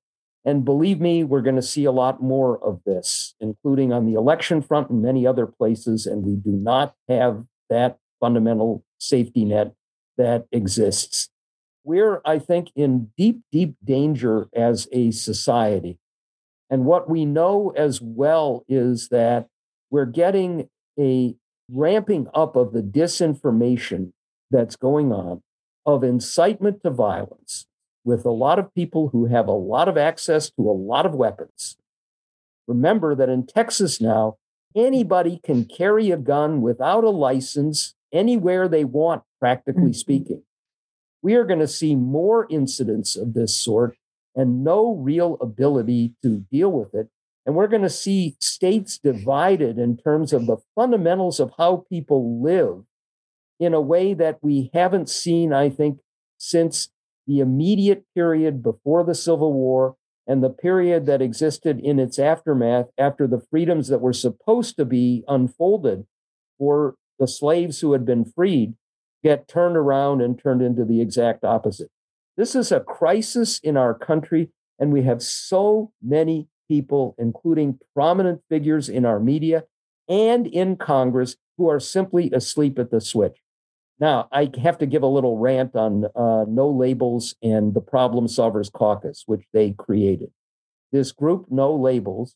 [0.45, 4.13] And believe me, we're going to see a lot more of this, including on the
[4.13, 6.05] election front and many other places.
[6.05, 9.73] And we do not have that fundamental safety net
[10.17, 11.29] that exists.
[11.83, 15.99] We're, I think, in deep, deep danger as a society
[16.73, 19.45] and what we know as well is that
[19.91, 21.35] we're getting a
[21.69, 24.11] ramping up of the disinformation
[24.49, 25.43] that's going on
[25.85, 27.67] of incitement to violence
[28.03, 31.13] with a lot of people who have a lot of access to a lot of
[31.13, 31.77] weapons.
[32.67, 34.37] Remember that in Texas now,
[34.75, 39.91] anybody can carry a gun without a license anywhere they want, practically mm-hmm.
[39.91, 40.41] speaking.
[41.21, 43.95] We are going to see more incidents of this sort
[44.35, 47.09] and no real ability to deal with it.
[47.45, 52.41] And we're going to see states divided in terms of the fundamentals of how people
[52.41, 52.83] live
[53.59, 55.99] in a way that we haven't seen, I think,
[56.37, 56.89] since
[57.27, 62.87] the immediate period before the Civil War and the period that existed in its aftermath
[62.97, 66.05] after the freedoms that were supposed to be unfolded
[66.57, 68.75] for the slaves who had been freed
[69.23, 71.89] get turned around and turned into the exact opposite.
[72.35, 78.41] This is a crisis in our country, and we have so many people, including prominent
[78.49, 79.65] figures in our media
[80.09, 83.37] and in Congress, who are simply asleep at the switch.
[83.99, 88.25] Now, I have to give a little rant on uh, No Labels and the Problem
[88.25, 90.31] Solvers Caucus, which they created.
[90.91, 92.35] This group, No Labels,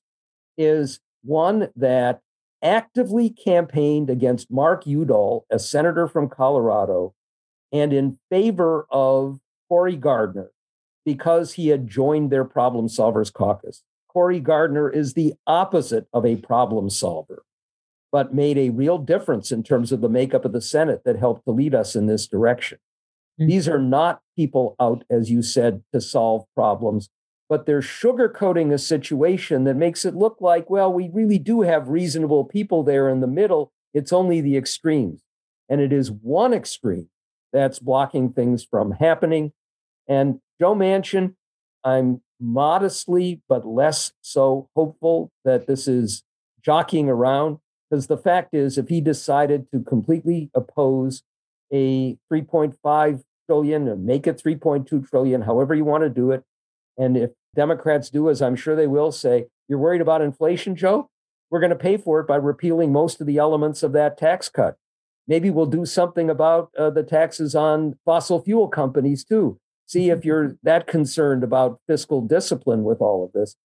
[0.57, 2.21] is one that
[2.63, 7.13] actively campaigned against Mark Udall, a senator from Colorado,
[7.71, 9.39] and in favor of
[9.69, 10.51] Cory Gardner
[11.05, 13.83] because he had joined their problem solvers caucus.
[14.07, 17.43] Cory Gardner is the opposite of a problem solver,
[18.11, 21.45] but made a real difference in terms of the makeup of the Senate that helped
[21.45, 22.79] to lead us in this direction.
[23.39, 23.49] Mm-hmm.
[23.49, 27.09] These are not people out, as you said, to solve problems,
[27.49, 31.87] but they're sugarcoating a situation that makes it look like, well, we really do have
[31.87, 33.71] reasonable people there in the middle.
[33.93, 35.21] It's only the extremes.
[35.69, 37.09] And it is one extreme
[37.53, 39.53] that's blocking things from happening.
[40.07, 41.35] And Joe Manchin,
[41.83, 46.23] I'm modestly but less so hopeful that this is
[46.63, 47.57] jockeying around
[47.89, 51.23] because the fact is if he decided to completely oppose
[51.71, 56.43] a 3.5 trillion or make it 3.2 trillion however you want to do it
[56.97, 61.09] and if democrats do as i'm sure they will say you're worried about inflation joe?
[61.49, 64.49] We're going to pay for it by repealing most of the elements of that tax
[64.49, 64.75] cut.
[65.27, 70.23] Maybe we'll do something about uh, the taxes on fossil fuel companies too see if
[70.23, 73.55] you're that concerned about fiscal discipline with all of this.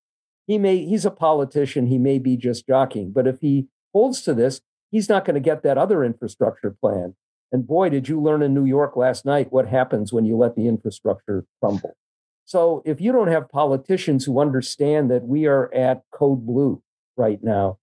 [0.47, 4.33] He may he's a politician, he may be just jockeying, but if he holds to
[4.33, 7.15] this, he's not going to get that other infrastructure plan.
[7.51, 10.57] And boy, did you learn in New York last night what happens when you let
[10.57, 11.97] the infrastructure crumble.
[12.45, 16.83] So if you don't have politicians who understand that we are at code blue
[17.17, 17.79] right now,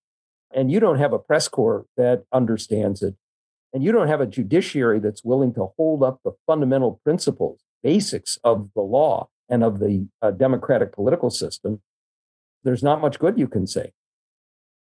[0.51, 3.15] and you don't have a press corps that understands it,
[3.71, 8.37] and you don't have a judiciary that's willing to hold up the fundamental principles basics
[8.43, 11.81] of the law and of the uh, democratic political system,
[12.63, 13.91] there's not much good you can say.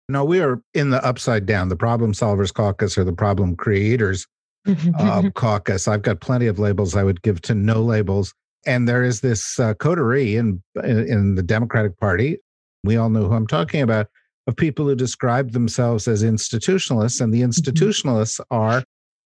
[0.08, 1.68] No, we are in the upside down.
[1.68, 4.26] The problem solvers caucus or the problem creators
[4.98, 5.86] uh, caucus.
[5.86, 8.34] I've got plenty of labels I would give to no labels.
[8.66, 12.38] And there is this uh, coterie in, in the Democratic Party.
[12.84, 14.08] We all know who I'm talking about
[14.46, 17.20] of people who describe themselves as institutionalists.
[17.20, 17.50] And the mm-hmm.
[17.50, 18.82] institutionalists are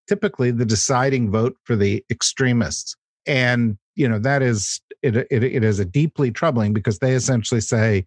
[0.08, 2.96] typically the deciding vote for the extremists
[3.26, 7.60] and you know that is it, it, it is a deeply troubling because they essentially
[7.60, 8.06] say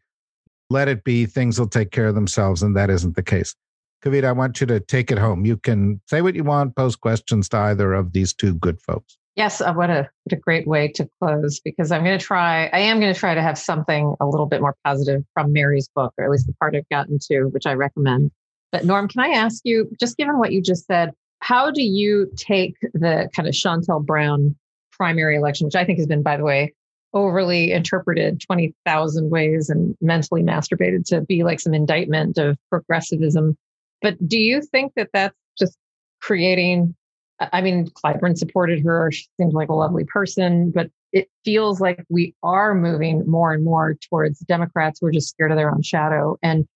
[0.69, 3.55] let it be things will take care of themselves and that isn't the case.
[4.03, 5.45] Kavita i want you to take it home.
[5.45, 9.17] You can say what you want pose questions to either of these two good folks.
[9.35, 12.67] Yes uh, what a what a great way to close because i'm going to try
[12.67, 15.89] i am going to try to have something a little bit more positive from mary's
[15.89, 18.31] book or at least the part i've gotten to which i recommend.
[18.71, 22.31] But norm can i ask you just given what you just said how do you
[22.37, 24.55] take the kind of Shontel Brown
[24.97, 26.73] primary election, which I think has been, by the way,
[27.13, 33.57] overly interpreted 20,000 ways and mentally masturbated to be like some indictment of progressivism.
[34.01, 35.77] But do you think that that's just
[36.21, 36.93] creating?
[37.39, 39.11] I mean, Clyburn supported her.
[39.11, 43.63] She seems like a lovely person, but it feels like we are moving more and
[43.63, 46.37] more towards Democrats who are just scared of their own shadow.
[46.43, 46.67] And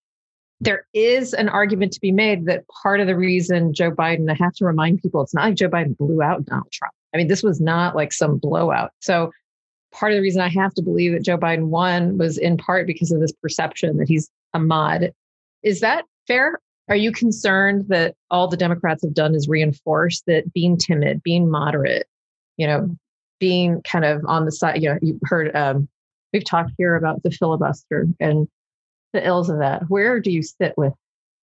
[0.62, 4.36] there is an argument to be made that part of the reason Joe Biden, I
[4.42, 6.94] have to remind people, it's not like Joe Biden blew out Donald Trump.
[7.14, 8.92] I mean, this was not like some blowout.
[9.00, 9.32] So
[9.92, 12.88] part of the reason I have to believe that Joe Biden won was in part
[12.88, 15.12] because of this perception that he's a mod.
[15.64, 16.60] Is that fair?
[16.88, 21.50] Are you concerned that all the Democrats have done is reinforce that being timid, being
[21.50, 22.08] moderate,
[22.58, 22.96] you know,
[23.40, 24.82] being kind of on the side?
[24.82, 25.88] You know, you heard um,
[26.34, 28.48] we've talked here about the filibuster and
[29.14, 29.84] the ills of that.
[29.90, 30.94] Where do you sit with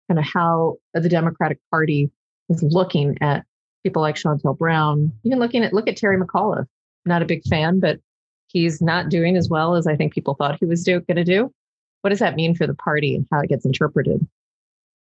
[0.07, 2.11] kind of how the Democratic Party
[2.49, 3.45] is looking at
[3.85, 6.65] people like Shontel Brown, even looking at look at Terry McAuliffe.
[7.05, 7.99] Not a big fan, but
[8.47, 11.51] he's not doing as well as I think people thought he was going to do.
[12.01, 14.27] What does that mean for the party and how it gets interpreted?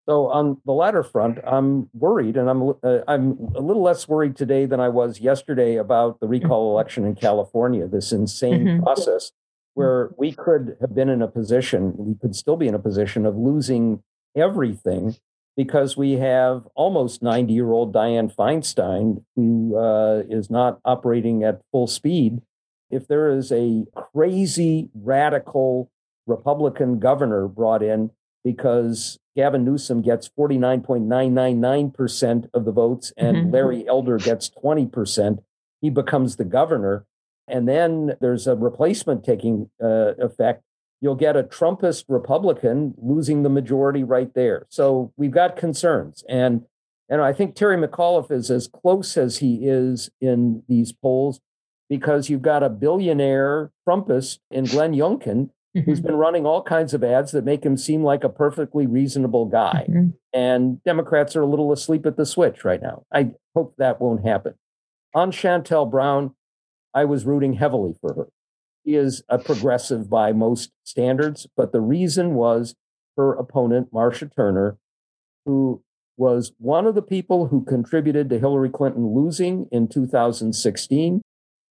[0.06, 4.36] So on the latter front, I'm worried, and I'm uh, I'm a little less worried
[4.36, 6.74] today than I was yesterday about the recall mm-hmm.
[6.74, 7.86] election in California.
[7.86, 8.82] This insane mm-hmm.
[8.82, 9.30] process
[9.74, 13.24] where we could have been in a position, we could still be in a position
[13.24, 14.02] of losing
[14.36, 15.16] everything
[15.56, 21.60] because we have almost 90 year old Dianne Feinstein, who uh, is not operating at
[21.70, 22.42] full speed.
[22.90, 25.90] If there is a crazy radical
[26.26, 28.10] Republican governor brought in
[28.42, 33.50] because Gavin Newsom gets 49.999% of the votes and mm-hmm.
[33.50, 35.38] Larry Elder gets 20%,
[35.80, 37.04] he becomes the governor.
[37.48, 40.62] And then there's a replacement taking uh, effect
[41.04, 44.64] you'll get a Trumpist Republican losing the majority right there.
[44.70, 46.24] So we've got concerns.
[46.30, 46.62] And
[47.10, 51.40] and I think Terry McAuliffe is as close as he is in these polls
[51.90, 55.80] because you've got a billionaire Trumpist in Glenn Youngkin mm-hmm.
[55.80, 59.44] who's been running all kinds of ads that make him seem like a perfectly reasonable
[59.44, 59.84] guy.
[59.86, 60.08] Mm-hmm.
[60.32, 63.04] And Democrats are a little asleep at the switch right now.
[63.12, 64.54] I hope that won't happen.
[65.14, 66.34] On Shontel Brown,
[66.94, 68.28] I was rooting heavily for her
[68.84, 72.74] is a progressive by most standards, but the reason was
[73.16, 74.76] her opponent, Marsha Turner,
[75.46, 75.82] who
[76.16, 81.22] was one of the people who contributed to Hillary Clinton losing in 2016,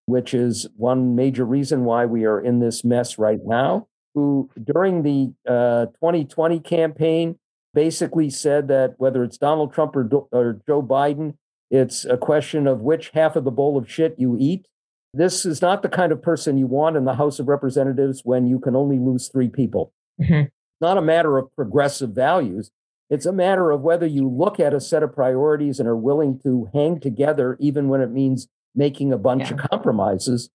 [0.05, 5.03] which is one major reason why we are in this mess right now, who during
[5.03, 7.37] the uh, 2020 campaign
[7.73, 11.35] basically said that whether it's Donald Trump or, or Joe Biden,
[11.71, 14.67] it's a question of which half of the bowl of shit you eat.
[15.13, 18.47] This is not the kind of person you want in the House of Representatives when
[18.47, 19.93] you can only lose three people.
[20.19, 20.47] Mm-hmm.
[20.81, 22.71] Not a matter of progressive values.
[23.09, 26.39] It's a matter of whether you look at a set of priorities and are willing
[26.43, 29.53] to hang together, even when it means making a bunch yeah.
[29.53, 30.49] of compromises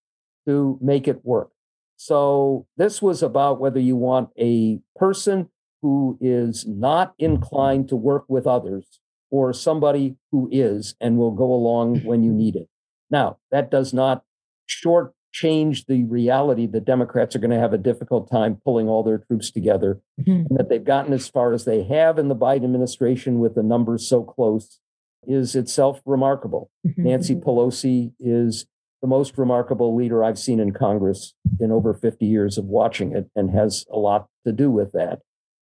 [0.47, 1.51] to make it work.
[1.97, 5.51] So this was about whether you want a person
[5.83, 8.99] who is not inclined to work with others
[9.31, 12.69] or somebody who is and will go along when you need it.
[13.11, 14.25] Now, that does not
[14.69, 19.03] short change the reality that Democrats are going to have a difficult time pulling all
[19.03, 20.47] their troops together mm-hmm.
[20.49, 23.63] and that they've gotten as far as they have in the Biden administration with the
[23.63, 24.81] numbers so close
[25.27, 26.71] is itself remarkable.
[26.87, 27.05] Mm-hmm.
[27.05, 28.67] Nancy Pelosi is
[29.03, 33.31] the most remarkable leader I've seen in Congress in over 50 years of watching it
[33.37, 35.21] and has a lot to do with that.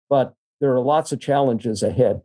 [0.10, 2.22] But there are lots of challenges ahead.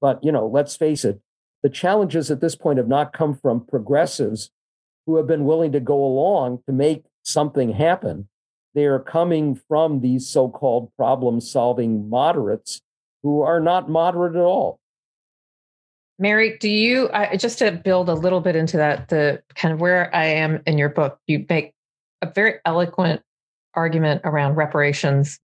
[0.00, 1.20] But, you know, let's face it,
[1.62, 4.50] the challenges at this point have not come from progressives
[5.06, 8.28] who have been willing to go along to make something happen.
[8.74, 12.80] They are coming from these so called problem solving moderates
[13.22, 14.80] who are not moderate at all.
[16.18, 19.80] Mary, do you uh, just to build a little bit into that, the kind of
[19.80, 21.72] where I am in your book, you make
[22.22, 23.22] a very eloquent
[23.74, 25.40] argument around reparations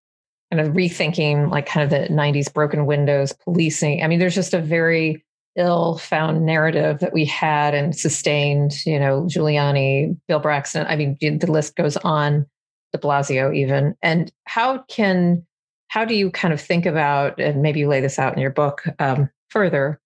[0.51, 4.53] kind of rethinking like kind of the 90s broken windows policing i mean there's just
[4.53, 5.23] a very
[5.55, 11.17] ill found narrative that we had and sustained you know giuliani bill bratton i mean
[11.19, 12.45] the list goes on
[12.91, 13.95] de blasio even.
[14.01, 15.45] And how can
[15.87, 18.51] how do you kind of think about and maybe you lay this out in your
[18.51, 19.99] book um, further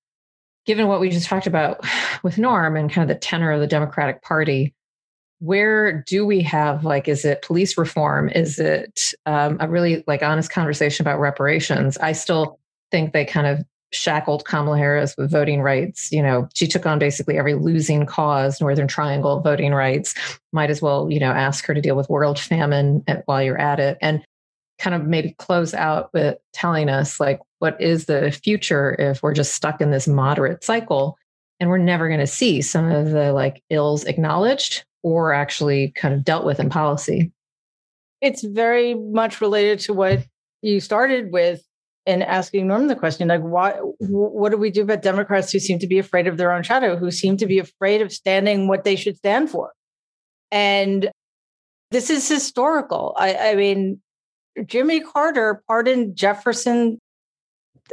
[0.65, 1.85] given what we just talked about
[2.23, 4.73] with norm and kind of the tenor of the democratic party
[5.39, 8.29] where do we have like is it police reform?
[8.29, 11.97] Is it um, a really like honest conversation about reparations?
[11.97, 16.11] I still think they kind of shackled kamala harris with voting rights.
[16.11, 20.13] You know she took on basically every losing cause northern triangle voting rights.
[20.51, 23.79] Might as well you know ask her to deal with world famine while you're at
[23.79, 23.97] it.
[24.01, 24.23] And
[24.79, 29.33] kind of maybe close out with telling us like what is the future if we're
[29.33, 31.17] just stuck in this moderate cycle?
[31.59, 36.13] And we're never going to see some of the like ills acknowledged or actually kind
[36.13, 37.31] of dealt with in policy?
[38.21, 40.25] It's very much related to what
[40.61, 41.61] you started with
[42.05, 45.79] in asking Norm the question, like, why, what do we do about Democrats who seem
[45.79, 48.83] to be afraid of their own shadow, who seem to be afraid of standing what
[48.83, 49.71] they should stand for?
[50.51, 51.09] And
[51.91, 53.15] this is historical.
[53.17, 54.01] I, I mean,
[54.65, 56.99] Jimmy Carter pardoned Jefferson.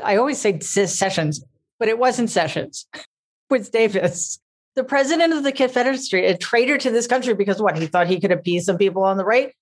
[0.03, 1.45] I always say Sessions,
[1.79, 2.87] but it wasn't Sessions.
[3.51, 4.39] With Davis
[4.77, 7.77] the president of the Confederacy, a traitor to this country because what?
[7.77, 9.53] He thought he could appease some people on the right.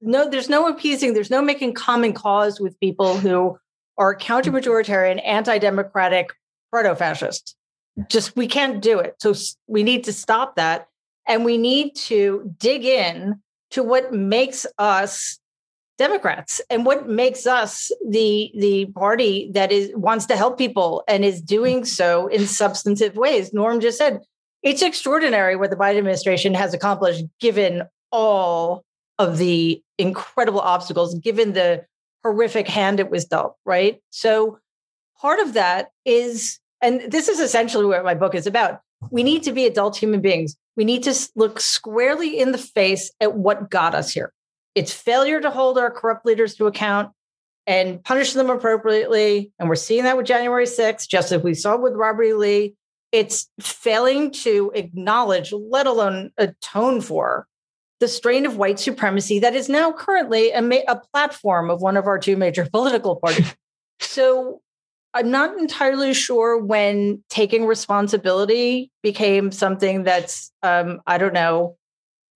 [0.00, 1.14] No, there's no appeasing.
[1.14, 3.58] There's no making common cause with people who
[3.96, 5.26] are counter-majoritarian, mm.
[5.26, 6.30] anti-democratic,
[6.70, 7.56] proto-fascist.
[8.08, 9.14] Just we can't do it.
[9.20, 9.34] So
[9.66, 10.88] we need to stop that,
[11.26, 13.40] and we need to dig in
[13.70, 15.38] to what makes us
[15.96, 21.24] Democrats and what makes us the the party that is wants to help people and
[21.24, 21.86] is doing mm.
[21.86, 23.52] so in substantive ways.
[23.52, 24.20] Norm just said
[24.64, 28.84] it's extraordinary what the Biden administration has accomplished given all
[29.20, 31.84] of the incredible obstacles, given the
[32.24, 34.00] horrific hand it was dealt, right?
[34.10, 34.58] So
[35.20, 38.80] part of that is, and this is essentially what my book is about.
[39.10, 40.56] We need to be adult human beings.
[40.76, 44.32] We need to look squarely in the face at what got us here.
[44.74, 47.12] It's failure to hold our corrupt leaders to account
[47.66, 49.52] and punish them appropriately.
[49.58, 52.34] And we're seeing that with January 6th, just as we saw with Robert E.
[52.34, 52.74] Lee
[53.14, 57.46] it's failing to acknowledge, let alone atone for,
[58.04, 61.96] the strain of white supremacy that is now currently a, ma- a platform of one
[61.96, 63.56] of our two major political parties.
[63.98, 64.60] so
[65.14, 71.78] I'm not entirely sure when taking responsibility became something that's, um, I don't know,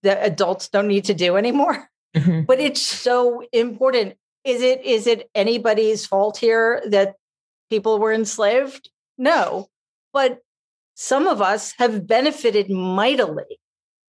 [0.01, 1.87] that adults don't need to do anymore.
[2.15, 2.45] Mm-hmm.
[2.47, 4.15] But it's so important.
[4.43, 7.15] Is it is it anybody's fault here that
[7.69, 8.89] people were enslaved?
[9.19, 9.67] No.
[10.13, 10.39] But
[10.95, 13.59] some of us have benefited mightily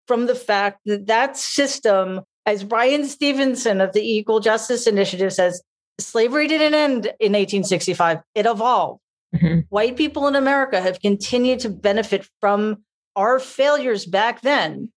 [0.09, 5.61] from the fact that that system, as Bryan Stevenson of the Equal Justice Initiative says,
[5.99, 9.01] slavery didn't end in 1865, it evolved.
[9.35, 9.59] Mm-hmm.
[9.69, 12.83] White people in America have continued to benefit from
[13.15, 14.91] our failures back then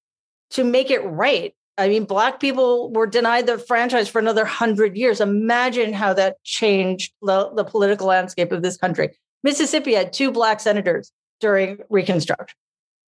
[0.53, 1.55] to make it right.
[1.77, 5.21] I mean, Black people were denied the franchise for another hundred years.
[5.21, 9.11] Imagine how that changed the, the political landscape of this country.
[9.43, 12.57] Mississippi had two Black senators during Reconstruction.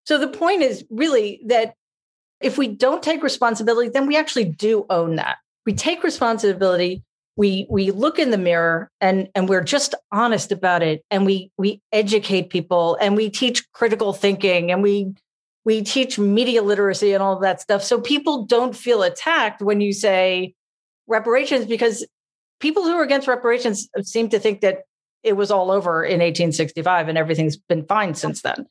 [0.05, 1.76] So the point is really that
[2.41, 5.39] if we don't take responsibility, then we actually do own that.
[5.66, 7.03] We take responsibility,
[7.37, 11.51] we we look in the mirror and and we're just honest about it and we
[11.59, 15.12] we educate people and we teach critical thinking and we
[15.64, 19.80] we teach media literacy and all of that stuff so people don't feel attacked when
[19.80, 20.55] you say
[21.09, 22.07] reparations because
[22.61, 24.82] people who are against reparations seem to think that
[25.22, 28.66] it was all over in 1865 and everything's been fine since then.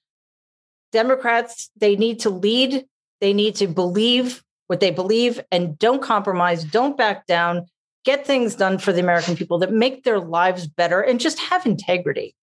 [0.91, 2.85] Democrats, they need to lead
[3.23, 7.67] They need to believe what they believe and don't compromise, don't back down,
[8.03, 11.65] get things done for the American people that make their lives better and just have
[11.65, 12.35] integrity.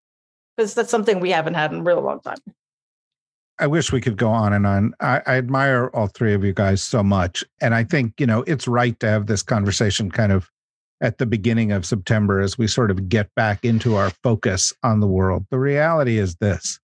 [0.57, 2.39] Because that's something we haven't had in a real long time.
[3.59, 4.95] I wish we could go on and on.
[5.01, 7.45] I, I, admire all three of you guys so much.
[7.61, 10.49] And I think, you know, it's right to have this conversation kind of
[11.03, 15.01] at the beginning of September as we sort of get back into our focus on
[15.01, 15.45] the world.
[15.51, 16.80] The reality is this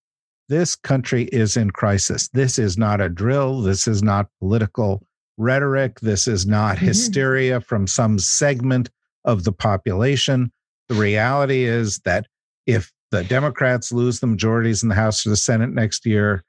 [0.48, 2.28] this country is in crisis.
[2.28, 3.62] This is not a drill.
[3.62, 5.04] This is not political
[5.36, 6.00] rhetoric.
[6.00, 6.86] This is not mm-hmm.
[6.86, 8.90] hysteria from some segment
[9.24, 10.52] of the population.
[10.88, 12.26] The reality is that
[12.66, 16.44] if the Democrats lose the majorities in the House or the Senate next year,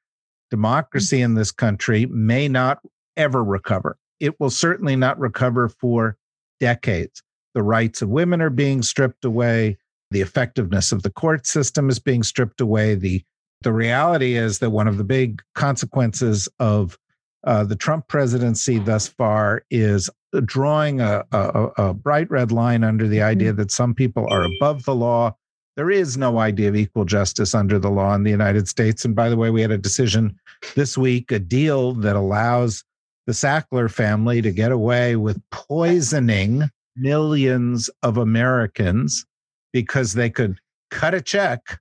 [0.49, 2.79] democracy in this country may not
[3.15, 3.97] ever recover.
[4.19, 6.17] It will certainly not recover for
[6.59, 7.21] decades.
[7.53, 9.77] The rights of women are being stripped away.
[10.11, 12.95] The effectiveness of the court system is being stripped away.
[12.95, 13.23] The,
[13.61, 16.97] the reality is that one of the big consequences of
[17.45, 20.09] uh, the Trump presidency thus far is
[20.45, 23.57] drawing a, a, a bright red line under the idea mm-hmm.
[23.57, 25.35] that some people are above the law
[25.77, 29.05] there is no idea of equal justice under the law in the United States.
[29.05, 30.37] And by the way, we had a decision
[30.73, 32.83] this week, a deal that allows
[33.27, 39.23] the Sackler family to get away with poisoning millions of Americans
[39.71, 40.57] because they could
[40.89, 41.79] cut a check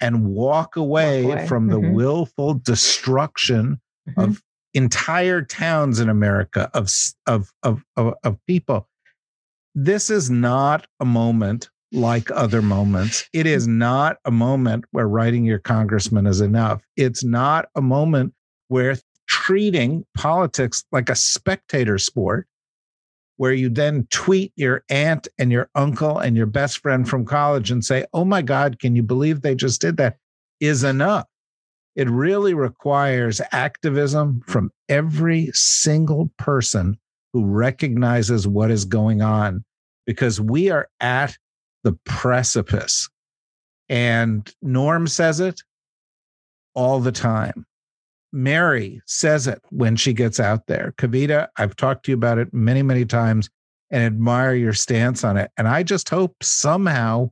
[0.00, 1.46] and walk away, walk away.
[1.46, 1.94] from the mm-hmm.
[1.94, 4.20] willful destruction mm-hmm.
[4.20, 4.42] of
[4.74, 6.90] entire towns in America of,
[7.26, 8.88] of, of, of, of people.
[9.74, 13.28] This is not a moment like other moments.
[13.32, 16.82] It is not a moment where writing your congressman is enough.
[16.96, 18.34] It's not a moment
[18.68, 18.96] where
[19.28, 22.46] treating politics like a spectator sport,
[23.36, 27.70] where you then tweet your aunt and your uncle and your best friend from college
[27.70, 30.16] and say, Oh my God, can you believe they just did that?
[30.60, 31.26] Is enough.
[31.96, 36.98] It really requires activism from every single person
[37.32, 39.64] who recognizes what is going on
[40.06, 41.36] because we are at
[41.84, 43.08] the precipice.
[43.88, 45.62] And Norm says it
[46.74, 47.66] all the time.
[48.36, 50.92] Mary says it when she gets out there.
[50.98, 53.48] Kavita, I've talked to you about it many, many times
[53.90, 55.50] and admire your stance on it.
[55.56, 57.30] And I just hope somehow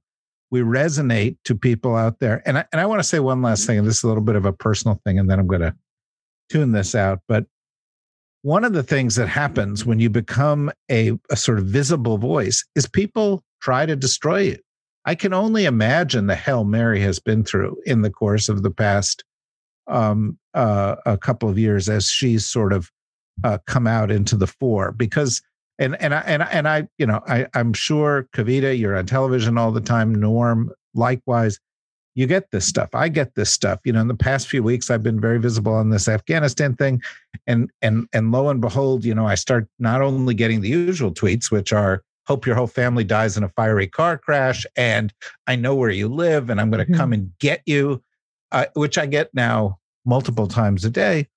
[0.51, 2.43] we resonate to people out there.
[2.47, 4.23] And I, and I want to say one last thing, and this is a little
[4.23, 5.75] bit of a personal thing, and then I'm going to
[6.49, 7.21] tune this out.
[7.29, 7.45] But
[8.41, 12.65] one of the things that happens when you become a, a sort of visible voice
[12.77, 14.59] is people try to destroy you.
[15.05, 18.71] I can only imagine the hell Mary has been through in the course of the
[18.71, 19.23] past
[19.87, 22.91] um, uh, a couple of years as she's sort of
[23.43, 24.93] uh, come out into the fore.
[24.93, 25.43] Because
[25.79, 29.07] and and I and I, and I you know I I'm sure Kavita, you're on
[29.07, 30.15] television all the time.
[30.15, 31.59] Norm, likewise,
[32.15, 32.91] you get this stuff.
[32.95, 33.81] I get this stuff.
[33.85, 37.03] You know, in the past few weeks, I've been very visible on this Afghanistan thing,
[37.47, 41.13] and and and lo and behold, you know, I start not only getting the usual
[41.13, 45.13] tweets, which are hope your whole family dies in a fiery car crash and
[45.47, 46.99] i know where you live and i'm going to mm-hmm.
[46.99, 48.03] come and get you
[48.55, 51.29] uh, which i get now multiple times a day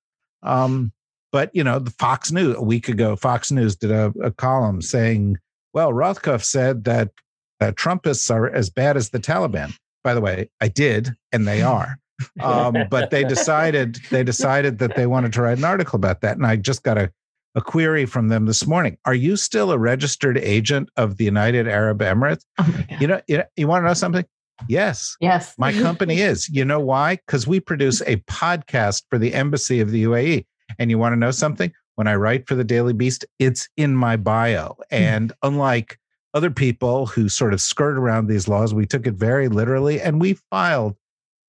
[0.44, 0.92] um,
[1.32, 4.82] but you know the fox news a week ago fox news did a, a column
[4.82, 5.38] saying
[5.74, 7.12] well rothkopf said that
[7.60, 11.62] uh, trumpists are as bad as the taliban by the way i did and they
[11.62, 12.00] are
[12.42, 16.38] um, but they decided they decided that they wanted to write an article about that
[16.38, 17.12] and i just got a
[17.58, 18.98] a query from them this morning.
[19.06, 22.44] Are you still a registered agent of the United Arab Emirates?
[22.60, 24.24] Oh you know, you, know, you want to know something?
[24.68, 25.16] Yes.
[25.20, 25.56] Yes.
[25.58, 26.50] My company is.
[26.50, 27.16] You know why?
[27.16, 30.46] Because we produce a podcast for the embassy of the UAE.
[30.80, 31.72] And you want to know something?
[31.96, 34.76] When I write for the Daily Beast, it's in my bio.
[34.90, 34.96] Hmm.
[34.96, 35.98] And unlike
[36.34, 40.22] other people who sort of skirt around these laws, we took it very literally and
[40.22, 40.96] we filed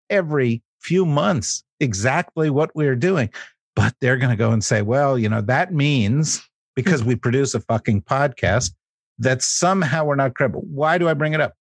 [0.09, 3.30] every few months exactly what we are doing
[3.78, 6.42] but they're going to go and say, well, you know, that means
[6.74, 8.72] because we produce a fucking podcast
[9.20, 10.64] that somehow we're not credible.
[10.68, 11.54] Why do I bring it up?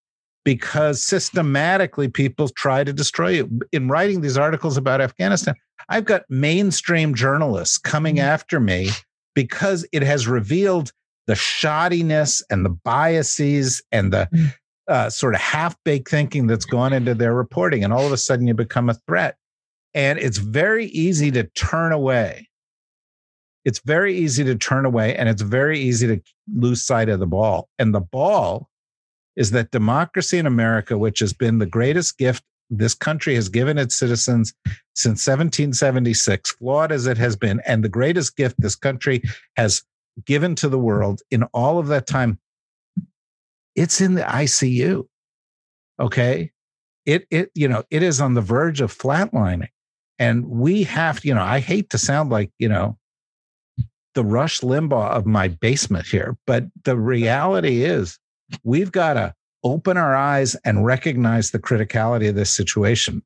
[0.48, 3.60] Because systematically people try to destroy you.
[3.74, 5.56] In writing these articles about Afghanistan,
[5.90, 8.22] I've got mainstream journalists coming mm.
[8.22, 8.92] after me
[9.36, 10.94] because it has revealed
[11.26, 14.54] the shoddiness and the biases and the mm.
[14.88, 17.84] uh, sort of half baked thinking that's gone into their reporting.
[17.84, 19.36] And all of a sudden you become a threat.
[19.94, 22.48] And it's very easy to turn away.
[23.66, 26.22] It's very easy to turn away and it's very easy to
[26.56, 27.68] lose sight of the ball.
[27.78, 28.70] And the ball
[29.38, 33.78] is that democracy in America, which has been the greatest gift this country has given
[33.78, 34.54] its citizens
[34.94, 39.22] since 1776, flawed as it has been, and the greatest gift this country
[39.56, 39.84] has
[40.26, 42.40] given to the world in all of that time,
[43.76, 45.08] it's in the ICU.
[46.00, 46.52] Okay.
[47.06, 49.70] It, it, you know, it is on the verge of flatlining.
[50.20, 52.98] And we have you know, I hate to sound like, you know,
[54.16, 56.36] the Rush Limbaugh of my basement here.
[56.48, 58.18] But the reality is,
[58.64, 59.34] we've got to
[59.64, 63.22] open our eyes and recognize the criticality of this situation.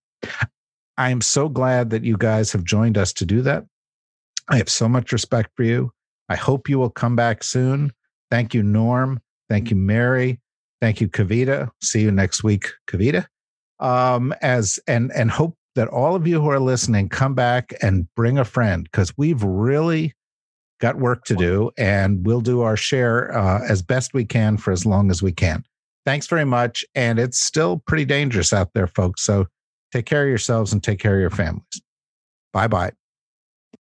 [0.98, 3.66] I am so glad that you guys have joined us to do that.
[4.50, 5.92] I have so much respect for you.
[6.30, 7.92] I hope you will come back soon.
[8.30, 9.20] Thank you, Norm.
[9.50, 10.40] Thank you, Mary.
[10.80, 11.70] Thank you, Kavita.
[11.82, 13.26] See you next week, Kavita.
[13.80, 18.08] Um, as and and hope that all of you who are listening come back and
[18.16, 20.14] bring a friend because we've really
[20.82, 24.72] got work to do and we'll do our share uh, as best we can for
[24.72, 25.64] as long as we can.
[26.06, 26.84] Thanks very much.
[26.96, 29.22] And it's still pretty dangerous out there, folks.
[29.22, 29.46] So
[29.94, 31.82] take care of yourselves and take care of your families.
[32.52, 33.01] Bye bye.